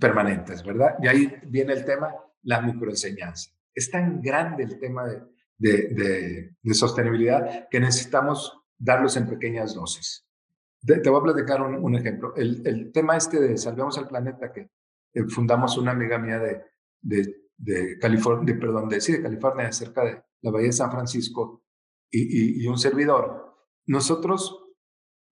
permanentes, 0.00 0.64
¿verdad? 0.64 0.96
Y 1.02 1.08
ahí 1.08 1.34
viene 1.46 1.74
el 1.74 1.84
tema, 1.84 2.14
la 2.44 2.62
microenseñanza. 2.62 3.50
Es 3.74 3.90
tan 3.90 4.22
grande 4.22 4.62
el 4.64 4.78
tema 4.78 5.06
de, 5.58 6.54
sostenibilidad 6.72 7.68
que 7.68 7.80
necesitamos 7.80 8.58
darlos 8.78 9.18
en 9.18 9.28
pequeñas 9.28 9.74
dosis. 9.74 10.26
te 10.86 11.10
voy 11.10 11.20
a 11.20 11.34
platicar 11.34 11.60
un, 11.60 11.94
ejemplo. 11.94 12.34
El, 12.34 12.90
tema 12.92 13.18
este 13.18 13.38
de 13.40 13.58
Salvemos 13.58 13.98
al 13.98 14.08
Planeta, 14.08 14.50
que 14.50 14.70
fundamos 15.28 15.76
una 15.76 15.90
amiga 15.90 16.18
mía 16.18 16.38
de, 16.38 16.64
de, 17.58 17.98
California, 17.98 18.56
perdón, 18.58 18.88
de, 18.88 19.02
sí, 19.02 19.12
de 19.12 19.22
California, 19.22 19.70
cerca 19.70 20.02
de 20.02 20.22
la 20.40 20.50
Bahía 20.50 20.68
de 20.68 20.72
San 20.72 20.90
Francisco, 20.90 21.62
y, 22.10 22.64
y 22.64 22.66
un 22.66 22.78
servidor, 22.78 23.49
nosotros 23.90 24.68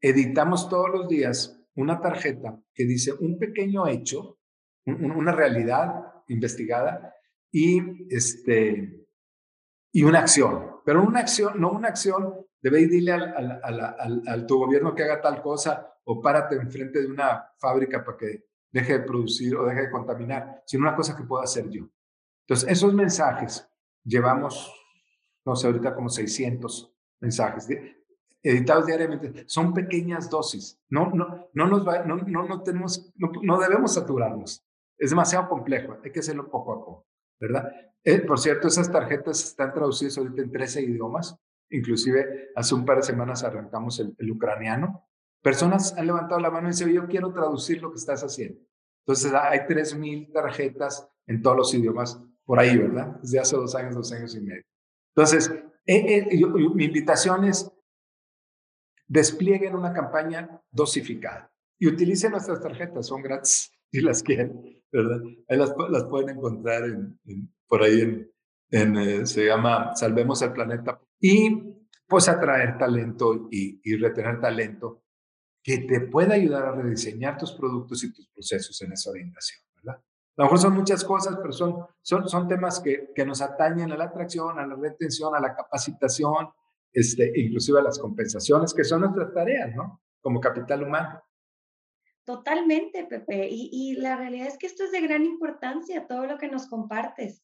editamos 0.01 0.68
todos 0.68 0.90
los 0.90 1.09
días 1.09 1.64
una 1.77 2.01
tarjeta 2.01 2.61
que 2.75 2.87
dice 2.87 3.12
un 3.12 3.38
pequeño 3.38 3.87
hecho, 3.87 4.40
una 4.85 5.31
realidad 5.31 6.25
investigada 6.27 7.14
y, 7.53 8.12
este, 8.12 9.07
y 9.92 10.03
una 10.03 10.18
acción. 10.18 10.81
Pero 10.85 11.05
una 11.05 11.21
acción, 11.21 11.61
no 11.61 11.71
una 11.71 11.87
acción 11.87 12.35
debe 12.61 12.81
ir 12.81 13.12
al, 13.12 13.61
al, 13.62 14.25
al, 14.27 14.47
tu 14.47 14.59
gobierno 14.59 14.92
que 14.92 15.05
haga 15.05 15.21
tal 15.21 15.40
cosa 15.40 15.94
o 16.03 16.21
párate 16.21 16.57
enfrente 16.57 17.01
de 17.01 17.07
una 17.07 17.53
fábrica 17.61 18.05
para 18.05 18.16
que 18.16 18.47
deje 18.73 18.94
de 18.94 19.05
producir 19.05 19.55
o 19.55 19.66
deje 19.66 19.83
de 19.83 19.90
contaminar, 19.90 20.64
sino 20.66 20.83
una 20.83 20.97
cosa 20.97 21.16
que 21.16 21.23
pueda 21.23 21.44
hacer 21.44 21.71
yo. 21.71 21.88
Entonces, 22.44 22.68
esos 22.68 22.92
mensajes, 22.92 23.71
llevamos, 24.03 24.75
no 25.47 25.55
sé, 25.55 25.68
ahorita 25.68 25.94
como 25.94 26.09
600 26.09 26.92
mensajes 27.21 27.68
editados 28.50 28.87
diariamente, 28.87 29.44
son 29.46 29.74
pequeñas 29.74 30.30
dosis. 30.30 30.80
No, 30.88 31.11
no, 31.11 31.48
no, 31.52 31.66
nos 31.66 31.87
va, 31.87 32.04
no, 32.04 32.16
no, 32.16 32.46
no, 32.46 32.62
tenemos, 32.62 33.12
no, 33.16 33.58
debemos 33.58 33.94
saturarnos. 33.94 34.64
Es 34.96 35.11
demasiado 35.11 35.48
complejo, 35.48 35.96
hay 36.02 36.11
que 36.11 36.20
hacerlo 36.20 36.50
poco 36.50 36.72
a 36.72 36.84
poco, 36.84 37.06
¿verdad? 37.40 37.70
Eh, 38.02 38.20
por 38.20 38.38
cierto, 38.38 38.68
esas 38.68 38.90
tarjetas 38.90 39.44
están 39.44 39.72
traducidas 39.72 40.18
ahorita 40.18 40.42
en 40.42 40.50
13 40.50 40.82
idiomas. 40.82 41.37
Inclusive 41.70 42.50
hace 42.56 42.74
un 42.74 42.84
par 42.84 42.96
de 42.96 43.02
semanas 43.02 43.44
arrancamos 43.44 44.00
el, 44.00 44.14
el 44.18 44.30
ucraniano. 44.30 45.06
Personas 45.42 45.96
han 45.96 46.06
levantado 46.06 46.40
la 46.40 46.50
mano 46.50 46.68
y 46.68 46.70
dicen, 46.70 46.90
yo 46.90 47.06
quiero 47.06 47.32
traducir 47.32 47.82
lo 47.82 47.90
que 47.90 47.98
estás 47.98 48.22
haciendo. 48.22 48.61
Entonces 49.06 49.32
hay 49.34 49.61
3.000 49.61 50.32
tarjetas 50.32 51.08
en 51.26 51.42
todos 51.42 51.56
los 51.56 51.74
idiomas 51.74 52.20
por 52.44 52.58
ahí, 52.58 52.76
¿verdad? 52.78 53.18
Desde 53.20 53.38
hace 53.38 53.56
dos 53.56 53.74
años, 53.74 53.94
dos 53.94 54.11
años 54.12 54.34
y 54.34 54.40
medio. 54.40 54.64
Entonces, 55.14 55.52
eh, 55.84 56.28
eh, 56.30 56.46
mi 56.74 56.87
invitación 56.87 57.44
es, 57.44 57.70
desplieguen 59.09 59.75
una 59.75 59.92
campaña 59.92 60.61
dosificada 60.71 61.51
y 61.78 61.89
utilicen 61.89 62.32
nuestras 62.32 62.61
tarjetas, 62.61 63.07
son 63.07 63.22
gratis 63.22 63.72
si 63.91 64.01
las 64.01 64.22
quieren, 64.22 64.82
las, 64.93 66.05
pueden 66.05 66.37
encontrar 66.37 66.85
en, 66.85 67.18
por 67.66 67.82
ahí 67.82 68.28
en, 68.70 68.97
eh, 68.97 69.26
se 69.26 69.47
llama 69.47 69.97
Salvemos 69.97 70.43
el 70.43 70.53
Planeta. 70.53 71.01
Y 71.20 71.74
pues 72.07 72.28
atraer 72.28 72.78
talento 72.78 73.49
y, 73.51 73.97
retener 73.97 74.41
talento 74.41 75.03
que 75.62 75.78
te 75.78 76.01
pueda 76.03 76.35
ayudar 76.35 76.66
a 76.66 76.72
rediseñar 76.72 77.37
tus 77.37 77.53
productos 77.53 78.05
y 78.05 78.12
tus 78.12 78.28
procesos 78.28 78.80
en 78.82 78.93
esa 78.93 79.11
orientación, 79.11 79.61
¿verdad? 79.74 80.01
A 80.01 80.43
lo 80.43 80.45
mejor 80.45 80.59
son 80.59 80.74
muchas 80.74 81.05
cosas, 81.05 81.37
pero 81.41 81.53
son, 81.53 81.87
son, 82.03 82.49
temas 82.49 82.80
que 82.80 83.24
nos 83.26 83.43
atañen 83.43 83.91
a 83.93 83.97
la 83.97 84.05
atracción, 84.05 84.59
a 84.59 84.66
la 84.66 84.76
retención, 84.76 85.35
a 85.35 85.41
la 85.41 85.55
capacitación, 85.55 86.49
este, 86.99 87.32
inclusive 87.36 87.80
las 87.82 87.99
compensaciones, 87.99 88.74
que 88.74 88.84
son 88.84 89.03
nuestras 89.03 89.32
tareas, 89.32 89.74
¿no? 89.74 90.03
Como 90.20 90.40
capital 90.40 90.82
humano. 90.82 91.22
Totalmente, 92.24 93.05
Pepe. 93.05 93.49
Y, 93.51 93.94
la 93.94 94.16
realidad 94.16 94.49
es 94.49 94.59
que 94.59 94.66
esto 94.66 94.84
es 94.84 94.92
de 94.92 95.01
gran 95.01 95.24
importancia, 95.24 96.07
todo 96.07 96.26
lo 96.26 96.38
que 96.38 96.49
nos 96.49 96.66
compartes. 96.66 97.42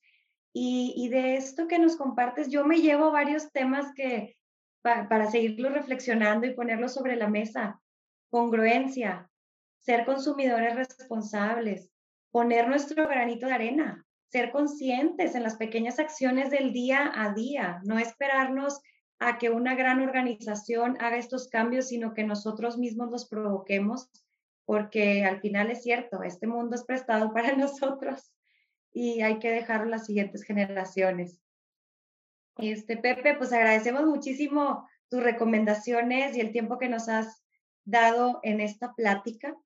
Y, 0.52 1.08
de 1.08 1.36
esto 1.36 1.68
que 1.68 1.78
nos 1.78 1.96
compartes, 1.96 2.50
yo 2.50 2.64
me 2.64 2.80
llevo 2.80 3.10
varios 3.12 3.50
temas 3.52 3.92
que 3.94 4.36
para 4.82 5.30
seguirlo 5.30 5.70
reflexionando 5.70 6.46
y 6.46 6.54
ponerlos 6.54 6.92
sobre 6.92 7.16
la 7.16 7.28
mesa. 7.28 7.80
Congruencia, 8.28 9.30
ser 9.78 10.04
consumidores 10.04 10.74
responsables, 10.74 11.90
poner 12.30 12.68
nuestro 12.68 13.06
granito 13.08 13.46
de 13.46 13.52
arena, 13.52 14.04
ser 14.26 14.50
conscientes 14.50 15.34
en 15.34 15.44
las 15.44 15.56
pequeñas 15.56 15.98
acciones 15.98 16.50
del 16.50 16.72
día 16.72 17.10
a 17.14 17.32
día, 17.32 17.80
no 17.84 17.98
esperarnos 17.98 18.80
a 19.18 19.38
que 19.38 19.50
una 19.50 19.74
gran 19.74 20.00
organización 20.00 20.96
haga 21.00 21.16
estos 21.16 21.48
cambios, 21.48 21.88
sino 21.88 22.14
que 22.14 22.24
nosotros 22.24 22.78
mismos 22.78 23.10
los 23.10 23.28
provoquemos, 23.28 24.10
porque 24.64 25.24
al 25.24 25.40
final 25.40 25.70
es 25.70 25.82
cierto, 25.82 26.22
este 26.22 26.46
mundo 26.46 26.74
es 26.74 26.84
prestado 26.84 27.32
para 27.34 27.56
nosotros 27.56 28.32
y 28.92 29.22
hay 29.22 29.38
que 29.38 29.50
dejarlo 29.50 29.86
a 29.86 29.96
las 29.96 30.06
siguientes 30.06 30.44
generaciones. 30.44 31.40
Este, 32.56 32.96
Pepe, 32.96 33.34
pues 33.34 33.52
agradecemos 33.52 34.06
muchísimo 34.06 34.88
tus 35.08 35.22
recomendaciones 35.22 36.36
y 36.36 36.40
el 36.40 36.52
tiempo 36.52 36.78
que 36.78 36.88
nos 36.88 37.08
has 37.08 37.42
dado 37.84 38.40
en 38.42 38.60
esta 38.60 38.94
plática. 38.94 39.56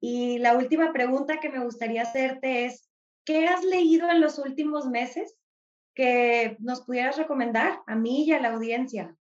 Y 0.00 0.38
la 0.38 0.56
última 0.56 0.92
pregunta 0.92 1.40
que 1.40 1.50
me 1.50 1.62
gustaría 1.62 2.02
hacerte 2.02 2.64
es, 2.64 2.90
¿qué 3.24 3.46
has 3.46 3.62
leído 3.64 4.10
en 4.10 4.20
los 4.20 4.38
últimos 4.38 4.86
meses 4.86 5.36
que 5.94 6.56
nos 6.60 6.82
pudieras 6.82 7.16
recomendar 7.16 7.82
a 7.86 7.94
mí 7.94 8.24
y 8.24 8.32
a 8.32 8.40
la 8.40 8.52
audiencia? 8.52 9.16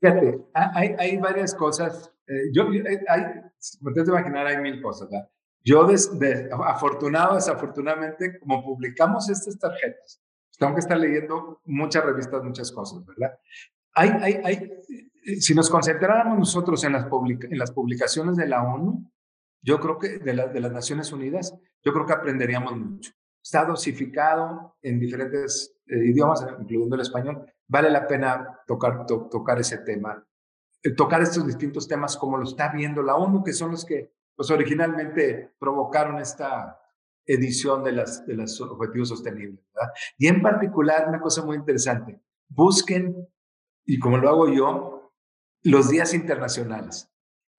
Fíjate, 0.00 0.40
hay, 0.54 0.94
hay 0.98 1.16
varias 1.18 1.54
cosas. 1.54 2.12
Eh, 2.26 2.50
yo, 2.52 2.64
eh, 2.72 3.04
hay, 3.08 3.22
como 3.78 3.92
te 3.92 4.00
imaginar, 4.00 4.46
hay 4.46 4.58
mil 4.58 4.80
cosas. 4.82 5.08
¿verdad? 5.10 5.28
Yo, 5.62 5.86
afortunado, 6.64 7.34
desafortunadamente, 7.34 8.38
como 8.38 8.64
publicamos 8.64 9.28
estas 9.28 9.58
tarjetas, 9.58 10.22
tengo 10.58 10.74
que 10.74 10.80
estar 10.80 10.98
leyendo 10.98 11.60
muchas 11.64 12.04
revistas, 12.04 12.42
muchas 12.42 12.72
cosas, 12.72 13.04
¿verdad? 13.04 13.38
Hay, 13.94 14.10
hay, 14.22 14.40
hay, 14.44 15.40
si 15.40 15.54
nos 15.54 15.68
concentráramos 15.68 16.38
nosotros 16.38 16.82
en 16.84 16.92
las, 16.92 17.06
en 17.06 17.58
las 17.58 17.72
publicaciones 17.72 18.36
de 18.36 18.46
la 18.46 18.62
ONU, 18.62 19.10
yo 19.62 19.78
creo 19.80 19.98
que 19.98 20.18
de, 20.18 20.32
de 20.32 20.60
las 20.60 20.72
Naciones 20.72 21.12
Unidas, 21.12 21.54
yo 21.82 21.92
creo 21.92 22.06
que 22.06 22.12
aprenderíamos 22.14 22.76
mucho 22.76 23.12
está 23.42 23.64
dosificado 23.64 24.76
en 24.82 24.98
diferentes 24.98 25.76
eh, 25.86 26.06
idiomas, 26.06 26.46
incluyendo 26.60 26.96
el 26.96 27.02
español. 27.02 27.44
Vale 27.66 27.90
la 27.90 28.06
pena 28.06 28.60
tocar, 28.66 29.06
tocar 29.06 29.60
ese 29.60 29.78
tema, 29.78 30.26
eh, 30.82 30.94
tocar 30.94 31.22
estos 31.22 31.46
distintos 31.46 31.88
temas 31.88 32.16
como 32.16 32.36
lo 32.36 32.44
está 32.44 32.72
viendo 32.72 33.02
la 33.02 33.16
ONU, 33.16 33.42
que 33.42 33.52
son 33.52 33.70
los 33.70 33.84
que 33.84 34.12
pues, 34.36 34.50
originalmente 34.50 35.54
provocaron 35.58 36.18
esta 36.18 36.80
edición 37.26 37.84
de 37.84 37.92
los 37.92 38.60
objetivos 38.60 39.10
sostenibles. 39.10 39.64
Y 40.18 40.26
en 40.26 40.42
particular, 40.42 41.08
una 41.08 41.20
cosa 41.20 41.44
muy 41.44 41.56
interesante, 41.56 42.20
busquen, 42.48 43.28
y 43.84 43.98
como 43.98 44.18
lo 44.18 44.28
hago 44.28 44.48
yo, 44.48 45.12
los 45.62 45.90
días 45.90 46.14
internacionales. 46.14 47.10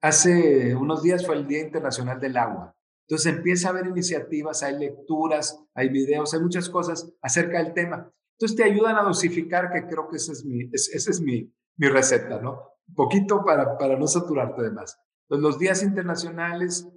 Hace 0.02 0.76
unos 0.76 1.04
días 1.04 1.26
fue 1.26 1.36
el 1.36 1.48
Día 1.48 1.62
Internacional 1.62 2.20
del 2.20 2.36
Agua. 2.38 2.76
Entonces 3.08 3.34
empieza 3.34 3.68
a 3.68 3.72
haber 3.72 3.88
iniciativas, 3.88 4.64
hay 4.64 4.78
lecturas, 4.78 5.60
hay 5.74 5.90
videos, 5.90 6.34
hay 6.34 6.40
muchas 6.40 6.70
cosas 6.70 7.12
acerca 7.22 7.62
del 7.64 7.74
tema. 7.74 8.12
Entonces 8.38 8.58
te 8.58 8.64
ayudan 8.64 8.98
a 8.98 9.04
dosificar, 9.04 9.72
que 9.72 9.88
creo 9.88 10.08
que 10.10 10.18
esa 10.18 10.32
es 10.32 10.46
mi, 10.46 10.70
esa 10.72 11.12
es 11.12 11.22
mi, 11.22 11.54
mi 11.78 11.88
receta, 11.88 12.40
¿no? 12.40 12.72
Un 12.88 12.96
poquito 12.96 13.44
para, 13.44 13.78
para 13.78 13.98
no 13.98 14.08
saturarte 14.08 14.64
de 14.64 14.72
más. 14.72 14.98
Entonces 15.24 15.44
los 15.44 15.60
días 15.60 15.84
internacionales 15.84 16.88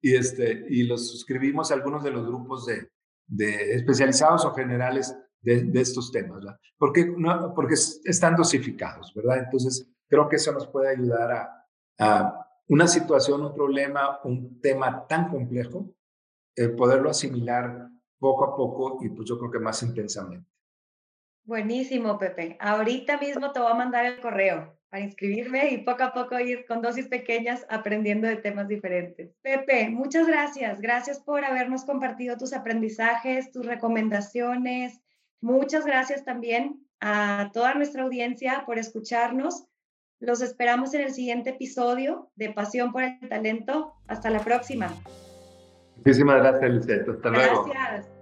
y, 0.00 0.14
este, 0.14 0.66
y 0.68 0.82
los 0.84 1.10
suscribimos 1.10 1.70
a 1.70 1.74
algunos 1.74 2.04
de 2.04 2.10
los 2.10 2.26
grupos 2.26 2.66
de, 2.66 2.90
de 3.26 3.74
especializados 3.74 4.44
o 4.44 4.52
generales 4.52 5.16
de, 5.40 5.62
de 5.62 5.80
estos 5.80 6.12
temas, 6.12 6.36
¿verdad? 6.36 6.58
Porque, 6.78 7.10
no, 7.16 7.54
porque 7.54 7.74
están 7.74 8.36
dosificados, 8.36 9.14
¿verdad? 9.14 9.38
Entonces, 9.44 9.88
creo 10.08 10.28
que 10.28 10.36
eso 10.36 10.52
nos 10.52 10.66
puede 10.66 10.90
ayudar 10.90 11.32
a, 11.32 11.66
a 11.98 12.46
una 12.68 12.86
situación, 12.86 13.42
un 13.42 13.54
problema, 13.54 14.20
un 14.24 14.60
tema 14.60 15.06
tan 15.06 15.28
complejo, 15.28 15.94
eh, 16.56 16.68
poderlo 16.68 17.10
asimilar 17.10 17.88
poco 18.18 18.44
a 18.44 18.56
poco 18.56 18.98
y 19.02 19.08
pues 19.08 19.28
yo 19.28 19.38
creo 19.38 19.50
que 19.50 19.58
más 19.58 19.82
intensamente. 19.82 20.51
Buenísimo, 21.44 22.18
Pepe. 22.18 22.56
Ahorita 22.60 23.18
mismo 23.18 23.52
te 23.52 23.60
voy 23.60 23.72
a 23.72 23.74
mandar 23.74 24.06
el 24.06 24.20
correo 24.20 24.76
para 24.90 25.04
inscribirme 25.04 25.70
y 25.70 25.78
poco 25.78 26.04
a 26.04 26.12
poco 26.12 26.38
ir 26.38 26.66
con 26.66 26.82
dosis 26.82 27.08
pequeñas 27.08 27.66
aprendiendo 27.68 28.28
de 28.28 28.36
temas 28.36 28.68
diferentes. 28.68 29.34
Pepe, 29.42 29.88
muchas 29.88 30.26
gracias. 30.26 30.80
Gracias 30.80 31.18
por 31.18 31.44
habernos 31.44 31.84
compartido 31.84 32.36
tus 32.36 32.52
aprendizajes, 32.52 33.50
tus 33.50 33.66
recomendaciones. 33.66 35.00
Muchas 35.40 35.84
gracias 35.86 36.24
también 36.24 36.86
a 37.00 37.50
toda 37.52 37.74
nuestra 37.74 38.02
audiencia 38.02 38.62
por 38.64 38.78
escucharnos. 38.78 39.66
Los 40.20 40.40
esperamos 40.40 40.94
en 40.94 41.00
el 41.00 41.12
siguiente 41.12 41.50
episodio 41.50 42.30
de 42.36 42.52
Pasión 42.52 42.92
por 42.92 43.02
el 43.02 43.18
Talento. 43.28 43.94
Hasta 44.06 44.30
la 44.30 44.38
próxima. 44.38 44.94
Muchísimas 45.96 46.36
gracias, 46.36 46.70
Lisette. 46.70 47.08
Hasta 47.08 47.30
luego. 47.30 47.64
Gracias. 47.64 48.21